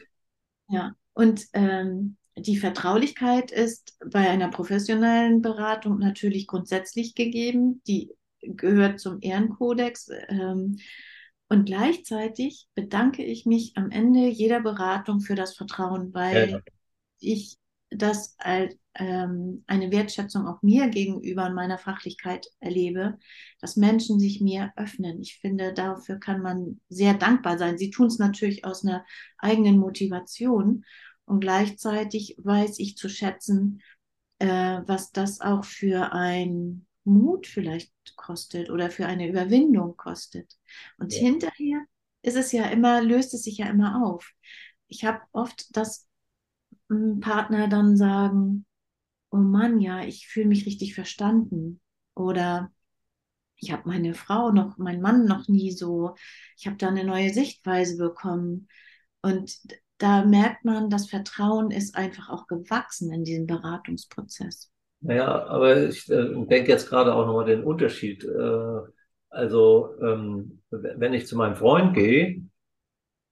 Ja, 0.68 0.94
und 1.14 1.44
ähm, 1.54 2.17
die 2.40 2.56
Vertraulichkeit 2.56 3.50
ist 3.50 3.96
bei 4.04 4.28
einer 4.28 4.48
professionellen 4.48 5.42
Beratung 5.42 5.98
natürlich 5.98 6.46
grundsätzlich 6.46 7.14
gegeben. 7.14 7.82
Die 7.86 8.10
gehört 8.40 9.00
zum 9.00 9.18
Ehrenkodex. 9.20 10.10
Ähm, 10.28 10.78
und 11.48 11.64
gleichzeitig 11.64 12.68
bedanke 12.74 13.24
ich 13.24 13.46
mich 13.46 13.72
am 13.76 13.90
Ende 13.90 14.28
jeder 14.28 14.60
Beratung 14.60 15.20
für 15.20 15.34
das 15.34 15.56
Vertrauen, 15.56 16.12
weil 16.12 16.50
ja. 16.50 16.60
ich 17.20 17.56
das 17.90 18.34
als 18.38 18.76
ähm, 18.94 19.64
eine 19.66 19.90
Wertschätzung 19.90 20.46
auch 20.46 20.60
mir 20.62 20.88
gegenüber 20.88 21.46
und 21.46 21.54
meiner 21.54 21.78
Fachlichkeit 21.78 22.46
erlebe, 22.60 23.18
dass 23.60 23.76
Menschen 23.76 24.20
sich 24.20 24.42
mir 24.42 24.72
öffnen. 24.76 25.20
Ich 25.22 25.38
finde, 25.38 25.72
dafür 25.72 26.16
kann 26.16 26.42
man 26.42 26.80
sehr 26.90 27.14
dankbar 27.14 27.56
sein. 27.56 27.78
Sie 27.78 27.90
tun 27.90 28.08
es 28.08 28.18
natürlich 28.18 28.66
aus 28.66 28.84
einer 28.84 29.06
eigenen 29.38 29.78
Motivation 29.78 30.84
und 31.28 31.40
gleichzeitig 31.40 32.36
weiß 32.38 32.78
ich 32.78 32.96
zu 32.96 33.08
schätzen, 33.08 33.82
äh, 34.38 34.46
was 34.86 35.12
das 35.12 35.40
auch 35.40 35.64
für 35.64 36.12
ein 36.12 36.86
Mut 37.04 37.46
vielleicht 37.46 37.92
kostet 38.16 38.70
oder 38.70 38.90
für 38.90 39.06
eine 39.06 39.28
Überwindung 39.28 39.96
kostet. 39.96 40.56
Und 40.98 41.12
ja. 41.12 41.20
hinterher 41.20 41.84
ist 42.22 42.36
es 42.36 42.52
ja 42.52 42.64
immer, 42.66 43.02
löst 43.02 43.34
es 43.34 43.42
sich 43.42 43.58
ja 43.58 43.66
immer 43.66 44.04
auf. 44.04 44.32
Ich 44.88 45.04
habe 45.04 45.20
oft 45.32 45.76
das 45.76 46.06
Partner 47.20 47.68
dann 47.68 47.96
sagen, 47.96 48.64
oh 49.30 49.36
Mann, 49.36 49.80
ja, 49.80 50.02
ich 50.02 50.28
fühle 50.28 50.46
mich 50.46 50.66
richtig 50.66 50.94
verstanden. 50.94 51.80
Oder 52.14 52.72
ich 53.56 53.72
habe 53.72 53.82
meine 53.86 54.14
Frau 54.14 54.50
noch, 54.50 54.78
meinen 54.78 55.02
Mann 55.02 55.26
noch 55.26 55.48
nie 55.48 55.72
so, 55.72 56.14
ich 56.56 56.66
habe 56.66 56.76
da 56.76 56.88
eine 56.88 57.04
neue 57.04 57.32
Sichtweise 57.32 57.98
bekommen. 57.98 58.68
Und 59.20 59.58
da 59.98 60.24
merkt 60.24 60.64
man, 60.64 60.90
das 60.90 61.08
Vertrauen 61.08 61.70
ist 61.70 61.96
einfach 61.96 62.30
auch 62.30 62.46
gewachsen 62.46 63.12
in 63.12 63.24
diesem 63.24 63.46
Beratungsprozess. 63.46 64.70
Naja, 65.00 65.46
aber 65.46 65.88
ich 65.88 66.10
äh, 66.10 66.34
denke 66.46 66.70
jetzt 66.70 66.88
gerade 66.88 67.14
auch 67.14 67.26
nochmal 67.26 67.44
den 67.44 67.62
Unterschied. 67.62 68.24
Äh, 68.24 68.80
also, 69.30 69.94
ähm, 70.00 70.62
wenn 70.70 71.14
ich 71.14 71.26
zu 71.26 71.36
meinem 71.36 71.54
Freund 71.54 71.94
gehe, 71.94 72.42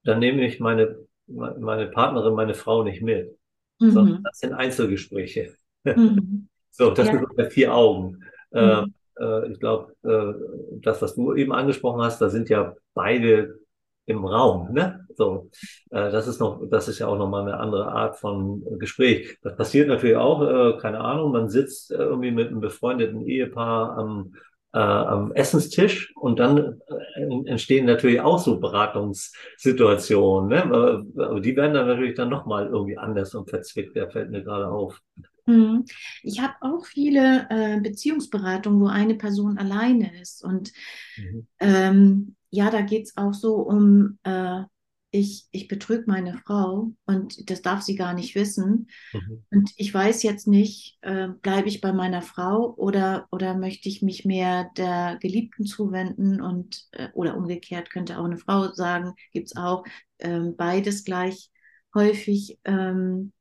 dann 0.04 0.18
nehme 0.18 0.46
ich 0.46 0.60
meine, 0.60 0.96
meine 1.26 1.86
Partnerin, 1.88 2.34
meine 2.34 2.54
Frau 2.54 2.84
nicht 2.84 3.02
mit 3.02 3.36
mhm. 3.80 3.90
sondern 3.90 4.22
das 4.22 4.38
sind 4.38 4.52
Einzelgespräche. 4.52 5.54
Mhm. 5.84 6.48
so, 6.70 6.90
das 6.90 7.06
ja. 7.06 7.14
sind 7.14 7.24
unter 7.24 7.50
vier 7.50 7.74
Augen. 7.74 8.24
Mhm. 8.52 8.94
Äh, 9.18 9.52
ich 9.52 9.60
glaube, 9.60 9.94
äh, 10.02 10.78
das, 10.82 11.02
was 11.02 11.14
du 11.14 11.34
eben 11.34 11.52
angesprochen 11.52 12.02
hast, 12.02 12.20
da 12.20 12.28
sind 12.28 12.48
ja 12.48 12.74
beide 12.94 13.58
im 14.06 14.24
Raum, 14.24 14.72
ne? 14.72 15.06
So, 15.16 15.50
äh, 15.90 16.10
das 16.10 16.26
ist 16.28 16.40
noch, 16.40 16.62
das 16.70 16.88
ist 16.88 16.98
ja 16.98 17.08
auch 17.08 17.18
nochmal 17.18 17.42
eine 17.42 17.58
andere 17.58 17.88
Art 17.92 18.16
von 18.16 18.64
Gespräch. 18.78 19.38
Das 19.42 19.56
passiert 19.56 19.88
natürlich 19.88 20.16
auch, 20.16 20.42
äh, 20.42 20.78
keine 20.78 21.00
Ahnung, 21.00 21.32
man 21.32 21.48
sitzt 21.48 21.90
irgendwie 21.90 22.30
mit 22.30 22.48
einem 22.48 22.60
befreundeten 22.60 23.26
Ehepaar 23.26 23.98
am 23.98 24.32
äh, 24.76 24.78
am 24.78 25.32
Essenstisch 25.32 26.12
und 26.16 26.38
dann 26.38 26.82
äh, 27.14 27.48
entstehen 27.48 27.86
natürlich 27.86 28.20
auch 28.20 28.38
so 28.38 28.60
Beratungssituationen. 28.60 30.50
Ne? 30.50 30.64
Aber 30.64 31.40
die 31.40 31.56
werden 31.56 31.72
dann 31.72 31.86
natürlich 31.86 32.14
dann 32.14 32.28
nochmal 32.28 32.66
irgendwie 32.66 32.98
anders 32.98 33.34
und 33.34 33.48
verzwickt. 33.48 33.96
Der 33.96 34.10
fällt 34.10 34.30
mir 34.30 34.42
gerade 34.42 34.68
auf. 34.68 35.00
Mhm. 35.46 35.86
Ich 36.22 36.40
habe 36.40 36.54
auch 36.60 36.84
viele 36.84 37.46
äh, 37.48 37.80
Beziehungsberatungen, 37.80 38.80
wo 38.80 38.88
eine 38.88 39.14
Person 39.14 39.56
alleine 39.56 40.20
ist. 40.20 40.44
Und 40.44 40.72
mhm. 41.16 41.46
ähm, 41.58 42.35
ja, 42.50 42.70
da 42.70 42.82
geht 42.82 43.06
es 43.06 43.16
auch 43.16 43.34
so 43.34 43.56
um 43.56 44.18
äh, 44.24 44.62
ich, 45.10 45.46
ich 45.50 45.68
betrüge 45.68 46.04
meine 46.06 46.34
Frau 46.34 46.92
und 47.06 47.50
das 47.50 47.62
darf 47.62 47.82
sie 47.82 47.94
gar 47.94 48.12
nicht 48.12 48.34
wissen. 48.34 48.88
Mhm. 49.12 49.44
Und 49.50 49.72
ich 49.76 49.92
weiß 49.92 50.22
jetzt 50.22 50.46
nicht, 50.46 50.98
äh, 51.02 51.28
bleibe 51.28 51.68
ich 51.68 51.80
bei 51.80 51.92
meiner 51.92 52.22
Frau 52.22 52.74
oder, 52.76 53.26
oder 53.30 53.56
möchte 53.56 53.88
ich 53.88 54.02
mich 54.02 54.24
mehr 54.24 54.70
der 54.76 55.18
Geliebten 55.20 55.64
zuwenden 55.64 56.40
und 56.40 56.86
äh, 56.92 57.08
oder 57.14 57.36
umgekehrt 57.36 57.90
könnte 57.90 58.18
auch 58.18 58.24
eine 58.24 58.36
Frau 58.36 58.72
sagen, 58.72 59.14
gibt 59.32 59.46
es 59.46 59.56
auch 59.56 59.84
ähm, 60.18 60.54
beides 60.56 61.04
gleich 61.04 61.50
häufig. 61.94 62.58
Ähm, 62.64 63.32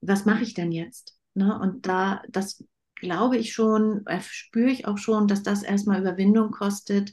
was 0.00 0.24
mache 0.24 0.42
ich 0.42 0.54
denn 0.54 0.72
jetzt? 0.72 1.16
Ne? 1.34 1.58
Und 1.58 1.86
da, 1.86 2.22
das 2.28 2.64
glaube 2.96 3.36
ich 3.36 3.52
schon, 3.52 4.06
äh, 4.06 4.20
spüre 4.20 4.70
ich 4.70 4.86
auch 4.86 4.98
schon, 4.98 5.28
dass 5.28 5.42
das 5.42 5.62
erstmal 5.62 6.00
Überwindung 6.00 6.50
kostet 6.50 7.12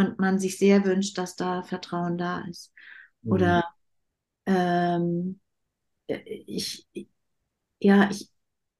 und 0.00 0.18
man 0.18 0.38
sich 0.38 0.58
sehr 0.58 0.84
wünscht, 0.84 1.18
dass 1.18 1.36
da 1.36 1.62
Vertrauen 1.62 2.18
da 2.18 2.40
ist. 2.48 2.72
Oder 3.24 3.64
mhm. 4.46 4.54
ähm, 4.54 5.40
ich, 6.06 6.88
ja, 7.78 8.10
ich, 8.10 8.30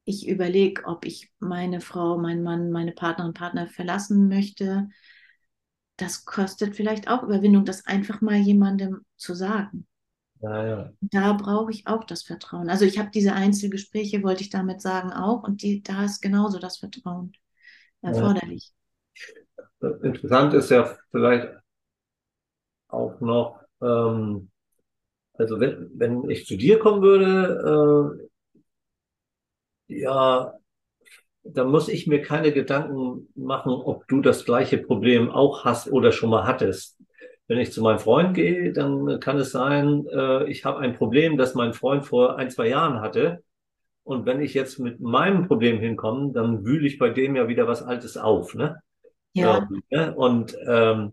ich 0.04 0.28
überlege, 0.28 0.85
ob 0.85 1.04
ich 1.04 1.33
meine 1.38 1.80
Frau, 1.80 2.18
meinen 2.18 2.42
Mann, 2.42 2.70
meine 2.70 2.92
Partnerin, 2.92 3.35
Partner 3.35 3.68
verlassen 3.68 4.28
möchte. 4.28 4.88
Das 5.96 6.24
kostet 6.24 6.74
vielleicht 6.74 7.09
auch 7.09 7.22
Überwindung, 7.22 7.64
das 7.64 7.87
einfach 7.87 8.20
mal 8.20 8.37
jemandem 8.37 9.04
zu 9.16 9.35
sagen. 9.35 9.87
Ja, 10.40 10.66
ja. 10.66 10.92
Da 11.00 11.35
brauche 11.35 11.70
ich 11.70 11.87
auch 11.87 12.04
das 12.04 12.22
Vertrauen. 12.22 12.70
Also 12.70 12.87
ich 12.87 12.98
habe 12.98 13.11
diese 13.11 13.35
Einzelgespräche, 13.35 14.22
wollte 14.22 14.42
ich 14.42 14.48
damit 14.48 14.80
sagen, 14.80 15.12
auch. 15.12 15.42
Und 15.42 15.62
die, 15.62 15.83
da 15.83 16.04
ist 16.04 16.22
genauso 16.22 16.59
das 16.59 16.78
Vertrauen 16.78 17.33
erforderlich. 18.00 18.72
Ja. 19.14 19.24
Interessant 19.80 20.54
ist 20.54 20.70
ja 20.70 20.94
vielleicht 21.10 21.48
auch 22.88 23.20
noch, 23.20 23.60
ähm, 23.82 24.50
also 25.34 25.58
wenn, 25.60 25.90
wenn 25.94 26.28
ich 26.28 26.46
zu 26.46 26.56
dir 26.56 26.78
kommen 26.78 27.02
würde, 27.02 28.20
äh, 29.88 30.00
ja, 30.02 30.54
dann 31.42 31.70
muss 31.70 31.88
ich 31.88 32.06
mir 32.06 32.20
keine 32.22 32.52
Gedanken 32.52 33.28
machen, 33.34 33.72
ob 33.72 34.06
du 34.08 34.20
das 34.20 34.44
gleiche 34.44 34.78
Problem 34.78 35.30
auch 35.30 35.64
hast 35.64 35.90
oder 35.90 36.12
schon 36.12 36.30
mal 36.30 36.46
hattest. 36.46 36.98
Wenn 37.46 37.58
ich 37.58 37.72
zu 37.72 37.82
meinem 37.82 37.98
Freund 37.98 38.34
gehe, 38.34 38.72
dann 38.72 39.18
kann 39.18 39.38
es 39.38 39.50
sein, 39.50 40.06
äh, 40.12 40.44
ich 40.50 40.64
habe 40.64 40.78
ein 40.80 40.94
Problem, 40.94 41.36
das 41.36 41.54
mein 41.54 41.72
Freund 41.72 42.06
vor 42.06 42.36
ein, 42.38 42.50
zwei 42.50 42.68
Jahren 42.68 43.00
hatte. 43.00 43.42
Und 44.04 44.26
wenn 44.26 44.40
ich 44.40 44.54
jetzt 44.54 44.78
mit 44.78 45.00
meinem 45.00 45.46
Problem 45.46 45.78
hinkomme, 45.78 46.32
dann 46.32 46.64
wühle 46.64 46.86
ich 46.86 46.98
bei 46.98 47.10
dem 47.10 47.34
ja 47.36 47.48
wieder 47.48 47.66
was 47.66 47.82
Altes 47.82 48.16
auf. 48.16 48.54
Ne? 48.54 48.80
Ja. 49.32 49.68
ja 49.90 50.10
und 50.10 50.56
ähm, 50.66 51.12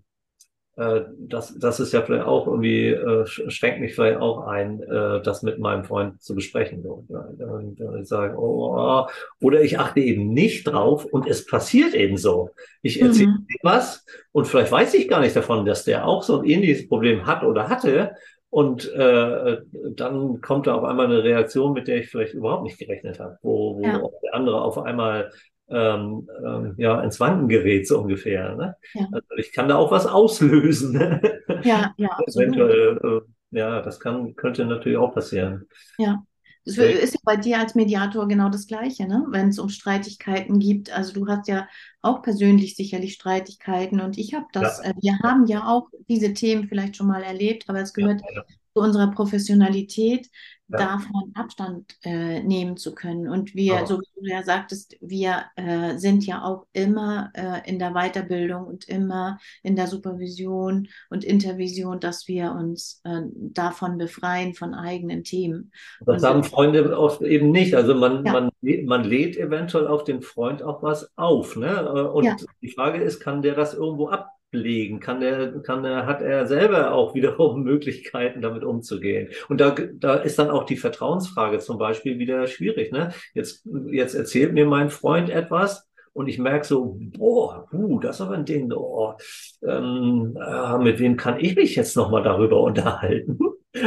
äh, 0.77 1.01
das, 1.17 1.57
das 1.57 1.79
ist 1.79 1.91
ja 1.91 2.03
vielleicht 2.03 2.25
auch 2.25 2.45
irgendwie, 2.45 2.89
äh, 2.89 3.25
schränkt 3.25 3.79
mich 3.81 3.95
vielleicht 3.95 4.19
auch 4.19 4.45
ein, 4.45 4.81
äh, 4.83 5.21
das 5.23 5.41
mit 5.41 5.57
meinem 5.57 5.83
Freund 5.83 6.21
zu 6.21 6.35
besprechen. 6.35 6.85
Und, 6.85 7.09
und, 7.09 7.81
und 7.81 7.99
ich 7.99 8.07
sage, 8.07 8.37
oh, 8.37 8.75
oh, 8.77 9.07
oder 9.41 9.61
ich 9.61 9.79
achte 9.79 10.01
eben 10.01 10.33
nicht 10.33 10.67
drauf 10.67 11.03
und 11.05 11.27
es 11.27 11.47
passiert 11.47 11.95
eben 11.95 12.17
so. 12.17 12.51
Ich 12.83 13.01
erzähle 13.01 13.29
mhm. 13.29 13.47
was 13.63 14.05
und 14.31 14.45
vielleicht 14.45 14.71
weiß 14.71 14.93
ich 14.93 15.09
gar 15.09 15.19
nicht 15.19 15.35
davon, 15.35 15.65
dass 15.65 15.83
der 15.83 16.05
auch 16.05 16.21
so 16.21 16.39
ein 16.39 16.45
ähnliches 16.45 16.87
Problem 16.87 17.25
hat 17.25 17.43
oder 17.43 17.69
hatte. 17.69 18.11
Und 18.49 18.89
äh, 18.93 19.57
dann 19.95 20.41
kommt 20.41 20.67
da 20.67 20.75
auf 20.75 20.83
einmal 20.83 21.07
eine 21.07 21.23
Reaktion, 21.23 21.73
mit 21.73 21.87
der 21.87 21.97
ich 21.97 22.09
vielleicht 22.09 22.33
überhaupt 22.33 22.63
nicht 22.63 22.77
gerechnet 22.77 23.19
habe, 23.19 23.37
wo, 23.41 23.77
wo 23.77 23.81
ja. 23.81 23.99
der 24.23 24.35
andere 24.35 24.61
auf 24.61 24.77
einmal 24.77 25.31
ähm, 25.69 26.29
ähm, 26.45 26.75
ja, 26.77 27.01
ins 27.01 27.19
Wanken 27.19 27.47
gerät, 27.47 27.87
so 27.87 27.99
ungefähr. 27.99 28.55
Ne? 28.55 28.75
Ja. 28.93 29.07
Also 29.11 29.27
ich 29.37 29.51
kann 29.51 29.67
da 29.67 29.75
auch 29.75 29.91
was 29.91 30.05
auslösen. 30.05 30.93
Ne? 30.93 31.41
Ja, 31.63 31.93
ja. 31.97 32.17
Eventuell, 32.27 32.99
äh, 33.03 33.57
ja, 33.57 33.81
das 33.81 33.99
kann, 33.99 34.35
könnte 34.35 34.65
natürlich 34.65 34.97
auch 34.97 35.13
passieren. 35.13 35.67
Ja. 35.97 36.23
Das 36.65 36.77
ist 36.77 37.13
ja 37.13 37.19
bei 37.23 37.37
dir 37.37 37.59
als 37.59 37.75
Mediator 37.75 38.27
genau 38.27 38.49
das 38.49 38.67
Gleiche, 38.67 39.07
ne? 39.07 39.25
wenn 39.29 39.47
es 39.47 39.59
um 39.59 39.69
Streitigkeiten 39.69 40.59
gibt. 40.59 40.91
Also 40.91 41.13
du 41.13 41.25
hast 41.25 41.47
ja 41.47 41.65
auch 42.01 42.21
persönlich 42.21 42.75
sicherlich 42.75 43.13
Streitigkeiten 43.13 44.01
und 44.01 44.17
ich 44.17 44.33
habe 44.33 44.47
das, 44.51 44.81
ja. 44.83 44.89
äh, 44.89 44.93
wir 44.99 45.17
haben 45.19 45.47
ja 45.47 45.65
auch 45.65 45.87
diese 46.09 46.33
Themen 46.33 46.67
vielleicht 46.67 46.97
schon 46.97 47.07
mal 47.07 47.23
erlebt, 47.23 47.69
aber 47.69 47.79
es 47.79 47.93
gehört 47.93 48.19
ja, 48.35 48.43
zu 48.73 48.83
unserer 48.83 49.11
Professionalität, 49.11 50.29
ja. 50.69 50.77
davon 50.77 51.31
Abstand 51.35 51.97
äh, 52.03 52.41
nehmen 52.41 52.77
zu 52.77 52.93
können. 52.93 53.27
Und 53.29 53.55
wir, 53.55 53.81
oh. 53.83 53.85
so 53.85 53.99
wie 53.99 54.21
du 54.21 54.29
ja 54.29 54.43
sagtest, 54.43 54.97
wir 55.01 55.45
äh, 55.55 55.97
sind 55.97 56.25
ja 56.25 56.43
auch 56.43 56.65
immer 56.73 57.31
äh, 57.33 57.67
in 57.69 57.79
der 57.79 57.91
Weiterbildung 57.93 58.65
und 58.65 58.87
immer 58.87 59.39
in 59.63 59.75
der 59.75 59.87
Supervision 59.87 60.87
und 61.09 61.23
Intervision, 61.23 61.99
dass 61.99 62.27
wir 62.27 62.51
uns 62.51 63.01
äh, 63.03 63.21
davon 63.33 63.97
befreien, 63.97 64.53
von 64.53 64.73
eigenen 64.73 65.23
Themen. 65.23 65.71
Das 66.01 66.15
und 66.15 66.19
sagen 66.19 66.43
Freunde 66.43 66.97
oft 66.97 67.21
eben 67.21 67.51
nicht. 67.51 67.73
Also 67.73 67.95
man, 67.95 68.25
ja. 68.25 68.31
man, 68.33 68.49
man 68.85 69.03
lädt 69.03 69.37
eventuell 69.37 69.87
auf 69.87 70.03
den 70.03 70.21
Freund 70.21 70.63
auch 70.63 70.83
was 70.83 71.11
auf. 71.17 71.55
Ne? 71.55 71.67
Äh, 71.67 72.01
und 72.01 72.25
ja. 72.25 72.35
die 72.61 72.71
Frage 72.71 73.01
ist, 73.01 73.19
kann 73.19 73.41
der 73.41 73.55
das 73.55 73.73
irgendwo 73.73 74.09
ab 74.09 74.36
legen? 74.57 74.99
Kann 74.99 75.21
er, 75.21 75.59
kann 75.61 75.85
er, 75.85 76.05
hat 76.05 76.21
er 76.21 76.47
selber 76.47 76.91
auch 76.93 77.15
wiederum 77.15 77.63
Möglichkeiten, 77.63 78.41
damit 78.41 78.63
umzugehen? 78.63 79.29
Und 79.49 79.61
da, 79.61 79.75
da 79.93 80.15
ist 80.15 80.39
dann 80.39 80.49
auch 80.49 80.65
die 80.65 80.77
Vertrauensfrage 80.77 81.59
zum 81.59 81.77
Beispiel 81.77 82.19
wieder 82.19 82.47
schwierig. 82.47 82.91
Ne? 82.91 83.13
Jetzt, 83.33 83.67
jetzt 83.91 84.15
erzählt 84.15 84.53
mir 84.53 84.65
mein 84.65 84.89
Freund 84.89 85.29
etwas 85.29 85.87
und 86.17 86.27
ich 86.27 86.39
merke 86.39 86.65
so, 86.65 86.97
boah, 86.99 87.67
uh, 87.71 87.99
das 87.99 88.15
ist 88.15 88.21
aber 88.21 88.33
ein 88.33 88.45
Ding, 88.45 88.71
oh, 88.73 89.13
ähm, 89.61 90.35
äh, 90.35 90.77
mit 90.79 90.97
wem 90.97 91.15
kann 91.15 91.39
ich 91.39 91.55
mich 91.55 91.75
jetzt 91.75 91.95
nochmal 91.95 92.23
darüber 92.23 92.59
unterhalten? 92.63 93.37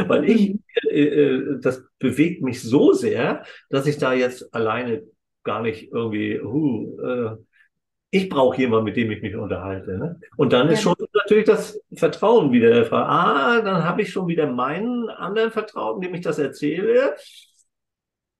Weil 0.07 0.29
ich, 0.29 0.51
mhm. 0.51 0.59
äh, 0.89 1.03
äh, 1.03 1.59
das 1.59 1.83
bewegt 1.99 2.41
mich 2.41 2.63
so 2.63 2.93
sehr, 2.93 3.43
dass 3.69 3.85
ich 3.85 3.97
da 3.97 4.13
jetzt 4.13 4.55
alleine 4.55 5.03
gar 5.43 5.61
nicht 5.61 5.91
irgendwie, 5.91 6.39
uh, 6.39 7.01
äh, 7.01 7.35
ich 8.13 8.27
brauche 8.27 8.57
jemanden, 8.57 8.85
mit 8.85 8.97
dem 8.97 9.09
ich 9.09 9.21
mich 9.21 9.35
unterhalte. 9.35 9.97
Ne? 9.97 10.19
Und 10.35 10.51
dann 10.51 10.67
ist 10.67 10.83
ja. 10.83 10.93
schon 10.95 11.07
natürlich 11.13 11.45
das 11.45 11.81
Vertrauen 11.93 12.51
wieder 12.51 12.69
der. 12.69 12.91
Ah, 12.91 13.61
dann 13.61 13.85
habe 13.85 14.01
ich 14.01 14.11
schon 14.11 14.27
wieder 14.27 14.47
meinen 14.47 15.09
anderen 15.09 15.51
Vertrauten, 15.51 16.01
dem 16.01 16.13
ich 16.13 16.21
das 16.21 16.37
erzähle. 16.37 17.15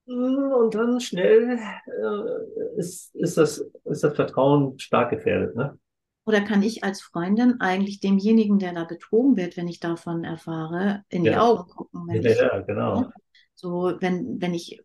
Und 0.06 0.76
dann 0.76 1.00
schnell 1.00 1.58
äh, 1.58 2.80
ist, 2.80 3.16
ist, 3.16 3.38
das, 3.38 3.60
ist 3.86 4.04
das 4.04 4.14
Vertrauen 4.14 4.78
stark 4.78 5.12
gefährdet. 5.12 5.56
Ne? 5.56 5.80
Oder 6.26 6.42
kann 6.42 6.64
ich 6.64 6.84
als 6.84 7.02
Freundin 7.02 7.62
eigentlich 7.62 8.02
demjenigen, 8.02 8.60
der 8.60 8.74
da 8.74 8.84
betrogen 8.84 9.38
wird, 9.38 9.56
wenn 9.56 9.70
ich 9.70 9.80
davon 9.80 10.26
erfahre, 10.26 11.04
in 11.08 11.24
ja. 11.24 11.32
die 11.32 11.38
Augen 11.38 11.70
gucken? 11.70 12.08
ja, 12.10 12.16
ich, 12.16 12.38
ja, 12.38 12.60
genau. 12.60 13.10
So, 13.56 13.94
wenn, 14.02 14.42
wenn 14.42 14.54
ich 14.54 14.82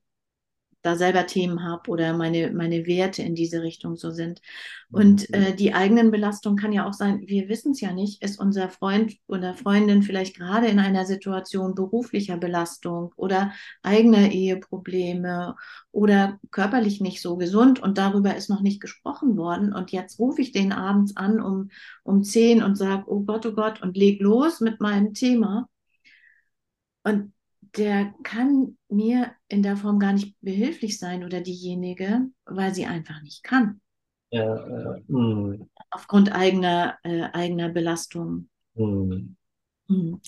da 0.87 0.97
selber 0.97 1.27
Themen 1.27 1.65
habe 1.65 1.91
oder 1.91 2.17
meine, 2.17 2.53
meine 2.53 2.87
Werte 2.87 3.23
in 3.23 3.35
diese 3.35 3.63
Richtung 3.63 3.97
so 3.97 4.11
sind. 4.11 4.41
Und 4.91 5.29
mhm. 5.29 5.35
äh, 5.35 5.55
die 5.55 5.75
eigenen 5.75 6.11
Belastungen 6.11 6.57
kann 6.57 6.73
ja 6.73 6.87
auch 6.87 6.93
sein, 6.93 7.23
wir 7.27 7.49
wissen 7.49 7.73
es 7.73 7.81
ja 7.81 7.93
nicht, 7.93 8.23
ist 8.23 8.39
unser 8.39 8.71
Freund 8.71 9.17
oder 9.27 9.55
Freundin 9.55 10.03
vielleicht 10.03 10.37
gerade 10.37 10.69
in 10.69 10.79
einer 10.79 11.05
Situation 11.05 11.75
beruflicher 11.75 12.37
Belastung 12.37 13.13
oder 13.17 13.53
eigener 13.83 14.31
Eheprobleme 14.31 15.57
oder 15.91 16.39
körperlich 16.53 17.01
nicht 17.01 17.21
so 17.21 17.37
gesund 17.37 17.81
und 17.81 17.99
darüber 17.99 18.37
ist 18.37 18.49
noch 18.49 18.61
nicht 18.61 18.81
gesprochen 18.81 19.37
worden. 19.37 19.73
Und 19.73 19.91
jetzt 19.91 20.19
rufe 20.21 20.41
ich 20.41 20.53
den 20.53 20.73
abends 20.73 21.17
an 21.17 21.41
um, 21.41 21.71
um 22.05 22.23
zehn 22.23 22.63
und 22.63 22.77
sage, 22.77 23.05
oh 23.07 23.21
Gott, 23.21 23.45
oh 23.45 23.53
Gott, 23.53 23.83
und 23.83 23.97
leg 23.97 24.21
los 24.21 24.61
mit 24.61 24.81
meinem 24.81 25.15
Thema. 25.15 25.69
Und 27.03 27.33
der 27.77 28.15
kann 28.23 28.77
mir 28.89 29.33
in 29.49 29.63
der 29.63 29.77
Form 29.77 29.99
gar 29.99 30.13
nicht 30.13 30.37
behilflich 30.41 30.99
sein 30.99 31.25
oder 31.25 31.41
diejenige, 31.41 32.27
weil 32.45 32.75
sie 32.75 32.87
einfach 32.87 33.21
nicht 33.23 33.43
kann. 33.43 33.81
Ja, 34.31 34.45
ja. 34.45 34.97
Hm. 35.09 35.69
Aufgrund 35.91 36.33
eigener, 36.33 36.99
äh, 37.03 37.29
eigener 37.33 37.69
Belastung. 37.69 38.49
Hm. 38.75 39.37
Hm. 39.89 40.21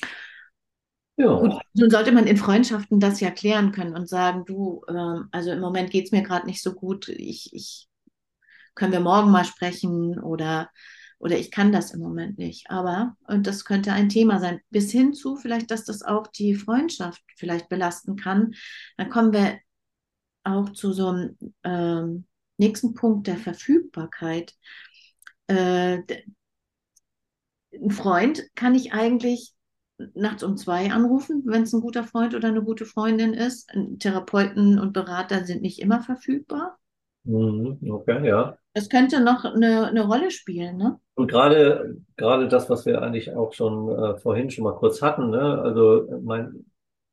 Ja. 1.16 1.35
Gut, 1.40 1.61
nun 1.74 1.90
sollte 1.90 2.12
man 2.12 2.29
in 2.29 2.37
Freundschaften 2.37 3.01
das 3.01 3.18
ja 3.18 3.31
klären 3.31 3.72
können 3.72 3.96
und 3.96 4.09
sagen, 4.09 4.44
du, 4.44 4.85
äh, 4.87 5.20
also 5.33 5.51
im 5.51 5.61
Moment 5.61 5.90
geht 5.90 6.07
es 6.07 6.12
mir 6.12 6.22
gerade 6.22 6.46
nicht 6.46 6.62
so 6.62 6.74
gut, 6.74 7.09
ich, 7.09 7.53
ich 7.53 7.88
können 8.77 8.92
wir 8.92 9.01
morgen 9.01 9.33
mal 9.33 9.44
sprechen 9.44 10.20
oder 10.20 10.70
oder 11.18 11.37
ich 11.38 11.50
kann 11.50 11.72
das 11.72 11.92
im 11.92 12.00
Moment 12.00 12.38
nicht. 12.38 12.70
Aber, 12.70 13.16
und 13.26 13.46
das 13.46 13.64
könnte 13.64 13.92
ein 13.92 14.09
Thema 14.09 14.38
sein, 14.40 14.61
bis 14.70 14.90
hin 14.90 15.14
zu 15.14 15.37
vielleicht, 15.37 15.70
dass 15.70 15.85
das 15.85 16.02
auch 16.02 16.26
die 16.28 16.54
Freundschaft 16.54 17.22
vielleicht 17.37 17.68
belasten 17.68 18.16
kann. 18.16 18.54
Dann 18.96 19.11
kommen 19.11 19.33
wir 19.33 19.59
auch 20.44 20.70
zu 20.70 20.92
so 20.92 21.09
einem 21.09 21.37
ähm, 21.64 22.26
nächsten 22.57 22.94
Punkt 22.94 23.26
der 23.26 23.37
Verfügbarkeit. 23.37 24.54
Äh, 25.48 26.02
ein 27.72 27.90
Freund 27.90 28.44
kann 28.54 28.74
ich 28.74 28.92
eigentlich 28.92 29.54
nachts 30.14 30.42
um 30.42 30.57
zwei 30.57 30.92
anrufen, 30.92 31.42
wenn 31.46 31.64
es 31.64 31.72
ein 31.72 31.81
guter 31.81 32.04
Freund 32.04 32.35
oder 32.35 32.48
eine 32.48 32.62
gute 32.62 32.87
Freundin 32.87 33.35
ist. 33.35 33.70
Therapeuten 33.98 34.78
und 34.78 34.92
Berater 34.92 35.44
sind 35.44 35.62
nicht 35.62 35.81
immer 35.81 36.00
verfügbar. 36.02 36.78
Mhm, 37.28 37.78
okay, 37.90 38.26
ja. 38.26 38.56
Das 38.72 38.88
könnte 38.88 39.22
noch 39.22 39.44
eine, 39.44 39.88
eine 39.88 40.06
Rolle 40.06 40.30
spielen, 40.30 40.78
ne? 40.78 40.98
Und 41.14 41.30
gerade, 41.30 41.96
gerade 42.16 42.48
das, 42.48 42.70
was 42.70 42.86
wir 42.86 43.02
eigentlich 43.02 43.34
auch 43.34 43.52
schon 43.52 43.90
äh, 43.90 44.16
vorhin 44.16 44.50
schon 44.50 44.64
mal 44.64 44.76
kurz 44.76 45.02
hatten, 45.02 45.30
ne? 45.30 45.60
Also 45.60 46.06
mein, 46.22 46.64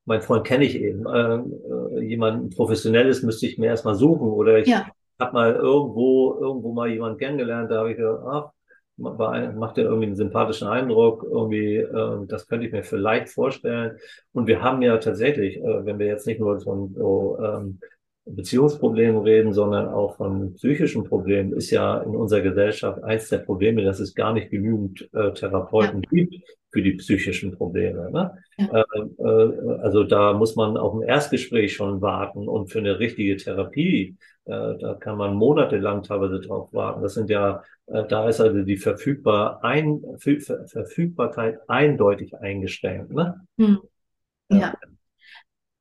mein 0.06 0.22
Freund 0.22 0.46
kenne 0.46 0.64
ich 0.64 0.76
eben. 0.76 1.06
Äh, 1.06 1.36
äh, 1.36 2.02
jemanden 2.04 2.50
Professionelles 2.50 3.24
müsste 3.24 3.46
ich 3.46 3.58
mir 3.58 3.66
erstmal 3.66 3.96
suchen. 3.96 4.30
Oder 4.30 4.60
ich 4.60 4.68
ja. 4.68 4.86
habe 5.20 5.34
mal 5.34 5.54
irgendwo, 5.54 6.38
irgendwo 6.40 6.72
mal 6.72 6.88
jemanden 6.88 7.18
kennengelernt, 7.18 7.70
da 7.70 7.80
habe 7.80 7.92
ich 7.92 7.98
gedacht, 7.98 8.24
ach, 8.26 8.52
macht 8.98 9.78
ja 9.78 9.84
irgendwie 9.84 10.06
einen 10.06 10.16
sympathischen 10.16 10.70
Eindruck, 10.70 11.26
irgendwie, 11.30 11.76
äh, 11.76 12.26
das 12.28 12.48
könnte 12.48 12.68
ich 12.68 12.72
mir 12.72 12.84
vielleicht 12.84 13.28
vorstellen. 13.28 13.98
Und 14.32 14.48
wir 14.48 14.62
haben 14.62 14.82
ja 14.82 14.98
tatsächlich, 14.98 15.58
äh, 15.58 15.86
wenn 15.86 16.00
wir 16.00 16.06
jetzt 16.06 16.26
nicht 16.26 16.40
nur 16.40 16.62
von 16.62 16.94
so 16.94 17.38
ähm, 17.44 17.80
Beziehungsproblemen 18.26 19.22
reden, 19.22 19.54
sondern 19.54 19.88
auch 19.88 20.18
von 20.18 20.56
psychischen 20.56 21.04
Problemen, 21.04 21.54
ist 21.54 21.70
ja 21.70 22.00
in 22.00 22.16
unserer 22.16 22.42
Gesellschaft 22.42 23.04
eins 23.04 23.30
der 23.30 23.38
Probleme, 23.38 23.84
dass 23.84 24.00
es 24.00 24.16
gar 24.16 24.34
nicht 24.34 24.50
genügend 24.50 25.08
äh, 25.14 25.32
Therapeuten 25.34 26.02
ja. 26.04 26.10
gibt 26.10 26.36
für 26.72 26.82
die 26.82 26.94
psychischen 26.94 27.56
Probleme. 27.56 28.12
Ne? 28.12 28.38
Ja. 28.58 28.84
Äh, 28.94 29.24
äh, 29.24 29.80
also 29.82 30.04
da 30.04 30.34
muss 30.34 30.56
man 30.56 30.76
auf 30.76 30.96
ein 30.96 31.04
Erstgespräch 31.04 31.74
schon 31.74 32.02
warten 32.02 32.48
und 32.48 32.72
für 32.72 32.80
eine 32.80 32.98
richtige 32.98 33.38
Therapie, 33.38 34.18
äh, 34.46 34.78
da 34.80 34.96
kann 35.00 35.18
man 35.18 35.36
monatelang 35.36 36.02
teilweise 36.02 36.40
drauf 36.40 36.74
warten. 36.74 37.04
Das 37.04 37.14
sind 37.14 37.30
ja, 37.30 37.64
äh, 37.86 38.06
da 38.08 38.28
ist 38.28 38.42
also 38.42 38.64
die 38.64 38.78
Verfügbar 38.78 39.64
ein, 39.64 40.02
Ver 40.18 40.66
Verfügbarkeit 40.66 41.60
eindeutig 41.68 42.36
eingeschränkt. 42.36 43.12
Ne? 43.12 43.40
Hm. 43.60 43.80
Ja. 44.50 44.74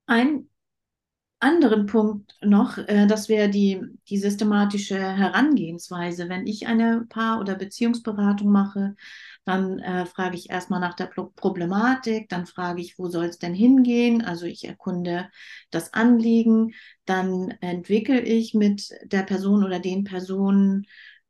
Ein 0.06 0.48
anderen 1.44 1.86
Punkt 1.86 2.36
noch, 2.42 2.78
äh, 2.78 3.06
das 3.06 3.28
wäre 3.28 3.48
die, 3.48 3.80
die 4.08 4.18
systematische 4.18 4.98
Herangehensweise. 4.98 6.28
Wenn 6.28 6.46
ich 6.46 6.66
eine 6.66 7.06
Paar- 7.08 7.40
oder 7.40 7.54
Beziehungsberatung 7.54 8.50
mache, 8.50 8.96
dann 9.44 9.78
äh, 9.78 10.06
frage 10.06 10.36
ich 10.36 10.50
erstmal 10.50 10.80
nach 10.80 10.94
der 10.94 11.06
Problematik, 11.36 12.28
dann 12.30 12.46
frage 12.46 12.80
ich, 12.80 12.98
wo 12.98 13.08
soll 13.08 13.26
es 13.26 13.38
denn 13.38 13.54
hingehen? 13.54 14.22
Also 14.22 14.46
ich 14.46 14.64
erkunde 14.64 15.30
das 15.70 15.92
Anliegen, 15.92 16.74
dann 17.04 17.50
entwickle 17.60 18.20
ich 18.20 18.54
mit 18.54 18.88
der 19.04 19.22
Person 19.22 19.64
oder 19.64 19.80
den 19.80 20.04
Personen 20.04 20.86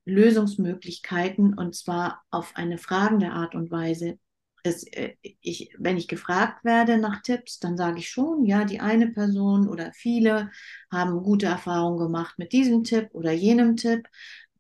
Lösungsmöglichkeiten 0.07 1.55
und 1.55 1.75
zwar 1.75 2.23
auf 2.31 2.53
eine 2.55 2.79
fragende 2.79 3.31
Art 3.33 3.55
und 3.55 3.71
Weise 3.71 4.19
es, 4.65 4.85
äh, 4.85 5.15
ich, 5.41 5.73
wenn 5.79 5.97
ich 5.97 6.09
gefragt 6.09 6.65
werde 6.65 6.99
nach 6.99 7.23
Tipps, 7.23 7.61
dann 7.61 7.77
sage 7.77 7.99
ich 8.01 8.09
schon, 8.11 8.45
ja, 8.45 8.65
die 8.65 8.81
eine 8.81 9.09
Person 9.09 9.69
oder 9.69 9.93
viele 9.93 10.51
haben 10.91 11.23
gute 11.23 11.47
Erfahrungen 11.47 11.99
gemacht 11.99 12.39
mit 12.39 12.53
diesem 12.53 12.83
Tipp 12.83 13.11
oder 13.13 13.33
jenem 13.33 13.77
Tipp. 13.77 14.09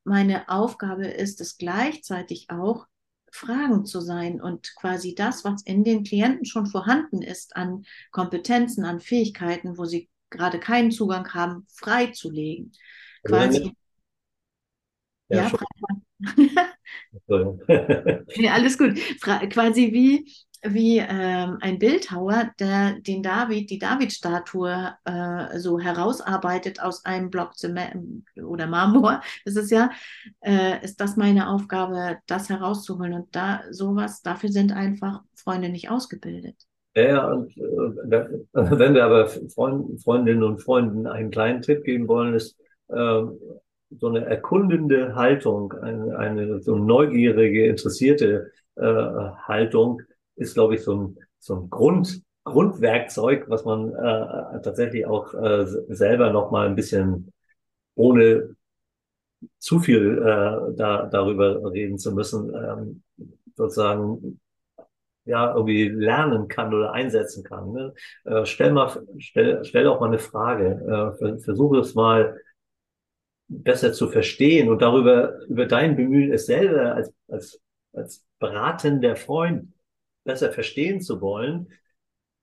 Meine 0.05 0.49
Aufgabe 0.49 1.07
ist 1.07 1.41
es 1.41 1.59
gleichzeitig 1.59 2.51
auch, 2.51 2.87
Fragen 3.33 3.85
zu 3.85 4.01
sein 4.01 4.41
und 4.41 4.77
quasi 4.77 5.17
das, 5.17 5.43
was 5.43 5.63
in 5.63 5.83
den 5.83 6.05
Klienten 6.05 6.45
schon 6.45 6.67
vorhanden 6.67 7.21
ist, 7.21 7.57
an 7.57 7.85
Kompetenzen, 8.13 8.85
an 8.85 9.01
Fähigkeiten, 9.01 9.77
wo 9.77 9.87
sie 9.87 10.09
gerade 10.31 10.61
keinen 10.61 10.93
Zugang 10.93 11.29
haben, 11.35 11.67
freizulegen. 11.69 12.71
Quasi. 13.25 13.75
Ja, 15.29 15.51
ja 15.51 15.53
nee, 17.29 18.49
alles 18.53 18.79
gut. 18.79 18.99
Fra 19.21 19.47
quasi 19.47 19.93
wie, 19.93 20.31
wie 20.63 20.99
ähm, 20.99 21.59
ein 21.61 21.79
Bildhauer, 21.79 22.51
der 22.59 23.01
den 23.01 23.23
David, 23.23 23.71
die 23.71 23.79
David-Statue 23.79 24.95
äh, 25.05 25.59
so 25.59 25.79
herausarbeitet 25.79 26.83
aus 26.83 27.05
einem 27.05 27.31
Block 27.31 27.57
Zement 27.57 28.25
oder 28.43 28.67
Marmor. 28.67 29.21
Das 29.45 29.57
ist 29.57 29.71
ja, 29.71 29.91
äh, 30.41 30.83
ist 30.85 31.01
das 31.01 31.17
meine 31.17 31.51
Aufgabe, 31.51 32.19
das 32.27 32.49
herauszuholen. 32.49 33.13
Und 33.13 33.35
da 33.37 33.63
sowas, 33.71 34.23
dafür 34.23 34.51
sind 34.51 34.73
einfach 34.73 35.23
Freunde 35.35 35.69
nicht 35.69 35.91
ausgebildet. 35.91 36.57
Ja, 36.97 37.27
und 37.29 37.57
äh, 37.57 37.61
wenn 38.53 38.95
wir 38.95 39.05
aber 39.05 39.27
Freund, 39.27 40.01
Freundinnen 40.03 40.45
und 40.45 40.63
Freunden 40.63 41.07
einen 41.07 41.31
kleinen 41.31 41.61
Tipp 41.61 41.83
geben 41.85 42.07
wollen, 42.07 42.35
ist, 42.35 42.57
äh, 42.89 43.23
so 43.99 44.09
eine 44.09 44.25
erkundende 44.25 45.15
Haltung, 45.15 45.73
eine, 45.73 46.17
eine 46.19 46.61
so 46.61 46.77
neugierige, 46.77 47.67
interessierte 47.67 48.51
äh, 48.77 48.83
Haltung 48.83 50.03
ist, 50.37 50.55
glaube 50.55 50.75
ich, 50.75 50.83
so 50.83 50.95
ein, 50.97 51.19
so 51.39 51.57
ein 51.57 51.71
Grund, 51.71 52.23
Grundwerkzeug, 52.45 53.49
was 53.49 53.65
man 53.65 53.91
äh, 53.95 54.61
tatsächlich 54.63 55.07
auch 55.07 55.33
äh, 55.35 55.67
selber 55.89 56.31
noch 56.31 56.51
mal 56.51 56.67
ein 56.67 56.75
bisschen 56.75 57.33
ohne 57.95 58.55
zu 59.59 59.79
viel 59.81 60.19
äh, 60.19 60.77
da, 60.77 61.07
darüber 61.11 61.73
reden 61.73 61.99
zu 61.99 62.13
müssen, 62.13 62.53
ähm, 62.55 63.03
sozusagen 63.55 64.41
ja 65.25 65.55
irgendwie 65.55 65.89
lernen 65.89 66.49
kann 66.49 66.75
oder 66.75 66.93
einsetzen 66.93 67.45
kann. 67.45 67.73
Ne? 67.73 67.95
Äh, 68.25 68.45
stell 68.45 68.73
mal, 68.73 68.91
stell, 69.19 69.65
stell 69.65 69.87
auch 69.89 70.01
mal 70.01 70.09
eine 70.09 70.19
Frage. 70.19 71.15
Äh, 71.19 71.39
versuche 71.39 71.79
es 71.79 71.95
mal 71.95 72.39
besser 73.63 73.93
zu 73.93 74.09
verstehen 74.09 74.69
und 74.69 74.83
darüber, 74.83 75.41
über 75.47 75.67
dein 75.67 75.97
Bemühen, 75.97 76.33
es 76.33 76.47
selber 76.47 76.95
als, 76.95 77.13
als, 77.29 77.61
als 77.93 78.25
beratender 78.39 79.17
Freund 79.17 79.73
besser 80.25 80.53
verstehen 80.53 81.01
zu 81.01 81.21
wollen, 81.21 81.69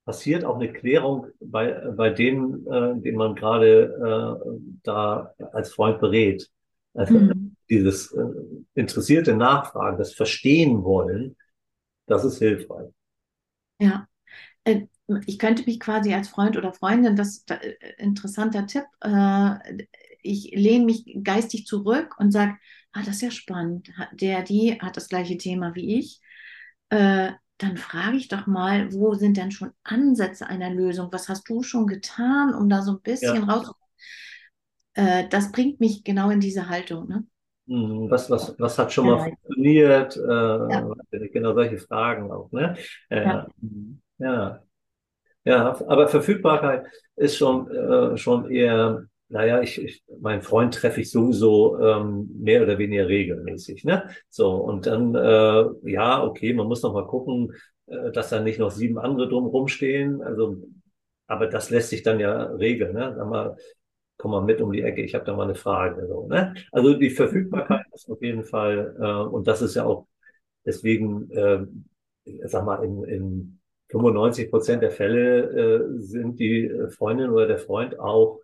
passiert 0.06 0.46
auch 0.46 0.56
eine 0.56 0.72
Klärung 0.72 1.28
bei, 1.40 1.72
bei 1.96 2.10
denen, 2.10 2.66
äh, 2.68 3.00
den 3.02 3.16
man 3.16 3.36
gerade 3.36 4.40
äh, 4.44 4.80
da 4.84 5.34
als 5.54 5.74
Freund 5.74 6.00
berät. 6.00 6.50
Also 6.94 7.14
mhm. 7.14 7.56
dieses 7.70 8.12
äh, 8.12 8.24
interessierte 8.74 9.36
Nachfragen, 9.36 9.98
das 9.98 10.14
Verstehen 10.14 10.84
wollen, 10.84 11.36
das 12.08 12.26
ist 12.26 12.40
hilfreich. 12.40 12.90
Ja. 13.80 14.08
Äh, 14.64 14.88
ich 15.26 15.40
könnte 15.40 15.66
mich 15.66 15.80
quasi 15.80 16.14
als 16.14 16.30
Freund 16.30 16.58
oder 16.58 16.74
Freundin, 16.74 17.16
das 17.16 17.38
ist 17.38 17.52
äh, 17.52 17.76
interessanter 17.98 18.66
Tipp, 18.66 18.86
äh, 19.02 19.86
ich 20.24 20.52
lehne 20.54 20.86
mich 20.86 21.06
geistig 21.24 21.66
zurück 21.66 22.16
und 22.18 22.32
sage, 22.32 22.56
ah, 22.94 23.02
das 23.06 23.16
ist 23.16 23.22
ja 23.22 23.32
spannend, 23.32 23.90
der, 24.14 24.44
die 24.44 24.80
hat 24.80 24.98
das 24.98 25.10
gleiche 25.10 25.38
Thema 25.38 25.76
wie 25.76 26.00
ich. 26.00 26.22
Äh, 26.90 27.32
dann 27.58 27.78
frage 27.78 28.18
ich 28.18 28.28
doch 28.28 28.48
mal, 28.48 28.92
wo 28.92 29.14
sind 29.14 29.38
denn 29.38 29.52
schon 29.52 29.72
Ansätze 29.84 30.48
einer 30.48 30.72
Lösung? 30.72 31.10
Was 31.12 31.30
hast 31.30 31.48
du 31.48 31.62
schon 31.62 31.86
getan, 31.86 32.56
um 32.56 32.70
da 32.70 32.82
so 32.82 32.94
ein 32.94 33.02
bisschen 33.02 33.48
ja. 33.48 33.54
raus? 33.54 33.72
Äh, 34.96 35.28
das 35.30 35.52
bringt 35.52 35.80
mich 35.80 36.04
genau 36.04 36.32
in 36.32 36.40
diese 36.40 36.70
Haltung. 36.70 37.08
Ne? 37.08 37.24
Hm, 37.68 38.10
was, 38.10 38.30
was, 38.30 38.56
was 38.58 38.80
hat 38.80 38.92
schon 38.92 39.06
ja. 39.06 39.16
mal 39.16 39.24
funktioniert? 39.26 40.18
Äh, 40.18 40.74
ja. 40.74 40.94
Genau 41.32 41.54
solche 41.54 41.78
Fragen 41.78 42.32
auch. 42.32 42.52
Ne? 42.52 42.76
Äh, 43.10 43.24
ja. 43.24 43.48
ja. 44.18 44.64
Ja, 45.44 45.76
aber 45.88 46.08
Verfügbarkeit 46.08 46.86
ist 47.16 47.36
schon, 47.36 47.70
äh, 47.72 48.16
schon 48.18 48.52
eher 48.52 49.08
naja, 49.32 49.62
ich, 49.62 49.82
ich 49.82 50.04
meinen 50.20 50.42
Freund 50.42 50.74
treffe 50.74 51.02
ich 51.02 51.10
sowieso 51.10 51.80
ähm, 51.80 52.30
mehr 52.40 52.62
oder 52.62 52.78
weniger 52.78 53.08
regelmäßig. 53.08 53.86
Ne? 53.86 54.10
So, 54.30 54.56
und 54.56 54.86
dann, 54.86 55.16
äh, 55.16 55.66
ja, 55.90 56.24
okay, 56.24 56.54
man 56.54 56.68
muss 56.68 56.84
noch 56.84 56.94
mal 56.94 57.08
gucken, 57.08 57.54
äh, 57.88 58.12
dass 58.12 58.30
da 58.30 58.42
nicht 58.42 58.60
noch 58.60 58.72
sieben 58.72 59.00
andere 59.00 59.30
drumherum 59.30 59.68
stehen. 59.70 60.22
Also, 60.22 60.58
aber 61.28 61.48
das 61.48 61.70
lässt 61.70 61.90
sich 61.90 62.04
dann 62.04 62.20
ja 62.20 62.44
regeln. 62.44 62.94
Ne? 62.94 63.14
Sag 63.16 63.30
mal, 63.30 63.56
komm 64.18 64.32
mal 64.32 64.42
mit 64.42 64.62
um 64.62 64.72
die 64.72 64.82
Ecke, 64.82 65.02
ich 65.02 65.16
habe 65.16 65.26
da 65.26 65.34
mal 65.34 65.44
eine 65.46 65.56
Frage. 65.56 66.06
So, 66.08 66.28
ne? 66.28 66.54
Also 66.72 66.94
die 66.94 67.10
Verfügbarkeit 67.10 67.86
ist 67.94 68.10
auf 68.10 68.22
jeden 68.22 68.44
Fall, 68.44 68.96
äh, 69.00 69.34
und 69.34 69.48
das 69.48 69.62
ist 69.62 69.76
ja 69.76 69.86
auch 69.86 70.08
deswegen, 70.66 71.32
äh, 71.32 71.66
sag 72.46 72.66
mal, 72.66 72.84
in, 72.84 73.04
in 73.06 73.60
95 73.90 74.50
Prozent 74.50 74.84
der 74.84 74.92
Fälle 74.92 75.96
äh, 75.96 76.02
sind 76.02 76.40
die 76.40 76.70
Freundin 76.90 77.30
oder 77.30 77.48
der 77.48 77.60
Freund 77.60 77.98
auch 78.00 78.42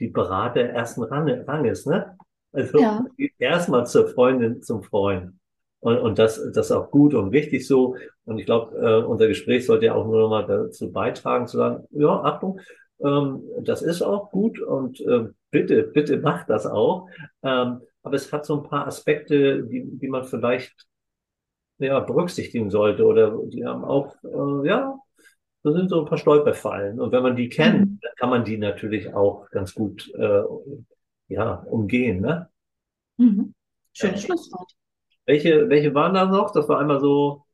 die 0.00 0.08
Berater 0.08 0.60
ersten 0.60 1.02
Ranges, 1.02 1.86
ne? 1.86 2.16
Also 2.52 2.80
ja. 2.80 3.04
erstmal 3.38 3.86
zur 3.86 4.08
Freundin, 4.08 4.62
zum 4.62 4.82
Freund. 4.82 5.34
Und, 5.80 5.98
und 5.98 6.18
das, 6.18 6.36
das 6.52 6.66
ist 6.66 6.72
auch 6.72 6.90
gut 6.90 7.14
und 7.14 7.32
wichtig 7.32 7.66
so. 7.66 7.96
Und 8.24 8.38
ich 8.38 8.46
glaube, 8.46 8.76
äh, 8.76 9.04
unser 9.04 9.28
Gespräch 9.28 9.66
sollte 9.66 9.86
ja 9.86 9.94
auch 9.94 10.06
nur 10.06 10.20
noch 10.20 10.28
mal 10.28 10.46
dazu 10.46 10.90
beitragen, 10.92 11.46
zu 11.46 11.56
sagen, 11.56 11.86
ja, 11.90 12.22
Achtung, 12.22 12.60
ähm, 13.02 13.42
das 13.62 13.82
ist 13.82 14.02
auch 14.02 14.30
gut 14.30 14.60
und 14.60 15.00
äh, 15.00 15.28
bitte, 15.50 15.84
bitte 15.84 16.18
macht 16.18 16.50
das 16.50 16.66
auch. 16.66 17.08
Ähm, 17.42 17.80
aber 18.02 18.14
es 18.14 18.32
hat 18.32 18.44
so 18.44 18.56
ein 18.56 18.68
paar 18.68 18.86
Aspekte, 18.86 19.62
die, 19.64 19.84
die 19.84 20.08
man 20.08 20.24
vielleicht 20.24 20.86
ja, 21.78 22.00
berücksichtigen 22.00 22.70
sollte 22.70 23.04
oder 23.04 23.38
die 23.46 23.64
haben 23.64 23.84
auch, 23.84 24.14
äh, 24.22 24.68
ja, 24.68 24.99
das 25.62 25.74
sind 25.74 25.88
so 25.88 26.00
ein 26.00 26.06
paar 26.06 26.18
Stolperfallen. 26.18 27.00
Und 27.00 27.12
wenn 27.12 27.22
man 27.22 27.36
die 27.36 27.48
kennt, 27.48 27.80
mhm. 27.80 27.98
dann 28.00 28.12
kann 28.16 28.30
man 28.30 28.44
die 28.44 28.58
natürlich 28.58 29.12
auch 29.14 29.48
ganz 29.50 29.74
gut 29.74 30.10
äh, 30.14 30.42
ja, 31.28 31.54
umgehen. 31.54 32.20
Ne? 32.20 32.48
Mhm. 33.18 33.54
Schönes 33.92 34.22
ja. 34.22 34.26
Schlusswort. 34.26 34.72
Welche, 35.26 35.68
welche 35.68 35.94
waren 35.94 36.14
da 36.14 36.24
noch? 36.26 36.52
Das 36.52 36.68
war 36.68 36.80
einmal 36.80 37.00
so 37.00 37.44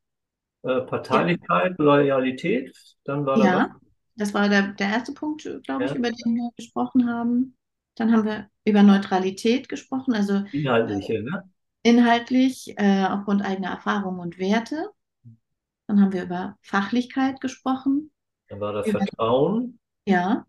äh, 0.63 0.81
Parteilichkeit, 0.81 1.75
ja. 1.77 1.85
Loyalität. 1.85 2.75
Dann 3.03 3.25
war 3.25 3.37
ja, 3.37 3.75
das 4.15 4.33
war 4.33 4.49
der, 4.49 4.69
der 4.69 4.87
erste 4.87 5.13
Punkt, 5.13 5.47
glaube 5.63 5.85
ich, 5.85 5.93
über 5.93 6.09
den 6.09 6.35
wir 6.35 6.49
gesprochen 6.55 7.07
haben. 7.09 7.55
Dann 7.95 8.11
haben 8.11 8.25
wir 8.25 8.49
über 8.65 8.83
Neutralität 8.83 9.69
gesprochen, 9.69 10.13
also 10.13 10.43
inhaltliche, 10.51 11.21
ne? 11.23 11.43
Inhaltlich 11.83 12.73
äh, 12.77 13.05
aufgrund 13.05 13.43
eigener 13.43 13.69
Erfahrungen 13.69 14.19
und 14.19 14.39
Werte. 14.39 14.89
Dann 15.87 16.01
haben 16.01 16.11
wir 16.11 16.23
über 16.23 16.57
Fachlichkeit 16.61 17.39
gesprochen. 17.39 18.11
Dann 18.49 18.59
war 18.59 18.73
das 18.73 18.87
über, 18.87 18.99
Vertrauen. 18.99 19.79
Ja. 20.05 20.45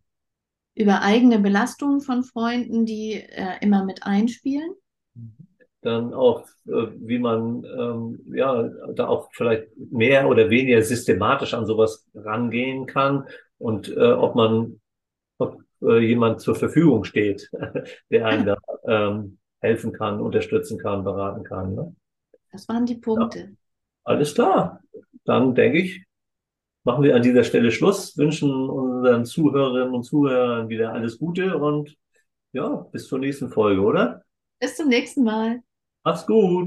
Über 0.75 1.03
eigene 1.03 1.39
Belastungen 1.39 2.01
von 2.01 2.25
Freunden, 2.25 2.85
die 2.85 3.15
äh, 3.15 3.57
immer 3.61 3.85
mit 3.85 4.03
einspielen. 4.03 4.75
Dann 5.81 6.13
auch, 6.13 6.43
äh, 6.67 6.89
wie 6.97 7.21
man 7.21 7.65
ähm, 7.65 8.21
ja 8.35 8.69
da 8.95 9.07
auch 9.07 9.31
vielleicht 9.33 9.69
mehr 9.77 10.29
oder 10.29 10.51
weniger 10.51 10.83
systematisch 10.83 11.55
an 11.55 11.67
sowas 11.67 12.05
rangehen 12.15 12.87
kann 12.87 13.25
und 13.59 13.89
äh, 13.89 14.13
ob 14.13 14.35
man 14.35 14.81
ob, 15.39 15.61
äh, 15.83 16.01
jemand 16.01 16.41
zur 16.41 16.57
Verfügung 16.57 17.05
steht, 17.05 17.49
der 18.11 18.27
einem 18.27 18.47
da 18.47 18.57
ähm, 18.85 19.39
helfen 19.61 19.93
kann, 19.93 20.21
unterstützen 20.21 20.79
kann, 20.79 21.05
beraten 21.05 21.45
kann. 21.45 21.75
Ne? 21.75 21.97
Das 22.51 22.69
waren 22.69 22.87
die 22.87 22.97
Punkte. 22.97 23.39
Ja. 23.39 23.47
Alles 24.05 24.35
klar 24.35 24.81
dann 25.29 25.55
denke 25.55 25.79
ich, 25.79 26.05
machen 26.85 27.05
wir 27.05 27.15
an 27.15 27.23
dieser 27.23 27.45
Stelle 27.45 27.71
Schluss, 27.71 28.17
wünschen 28.17 28.51
unseren 28.51 29.27
Zuhörerinnen 29.27 29.95
und 29.95 30.05
Zuhörern 30.05 30.69
wieder 30.71 30.93
alles 30.93 31.19
Gute 31.19 31.59
und 31.59 31.95
ja, 32.53 32.87
bis 32.93 33.07
zur 33.09 33.19
nächsten 33.19 33.51
Folge, 33.51 33.83
oder? 33.83 34.23
Bis 34.59 34.77
zum 34.77 34.89
nächsten 34.89 35.23
Mal. 35.23 35.61
Macht's 36.03 36.27
gut. 36.27 36.57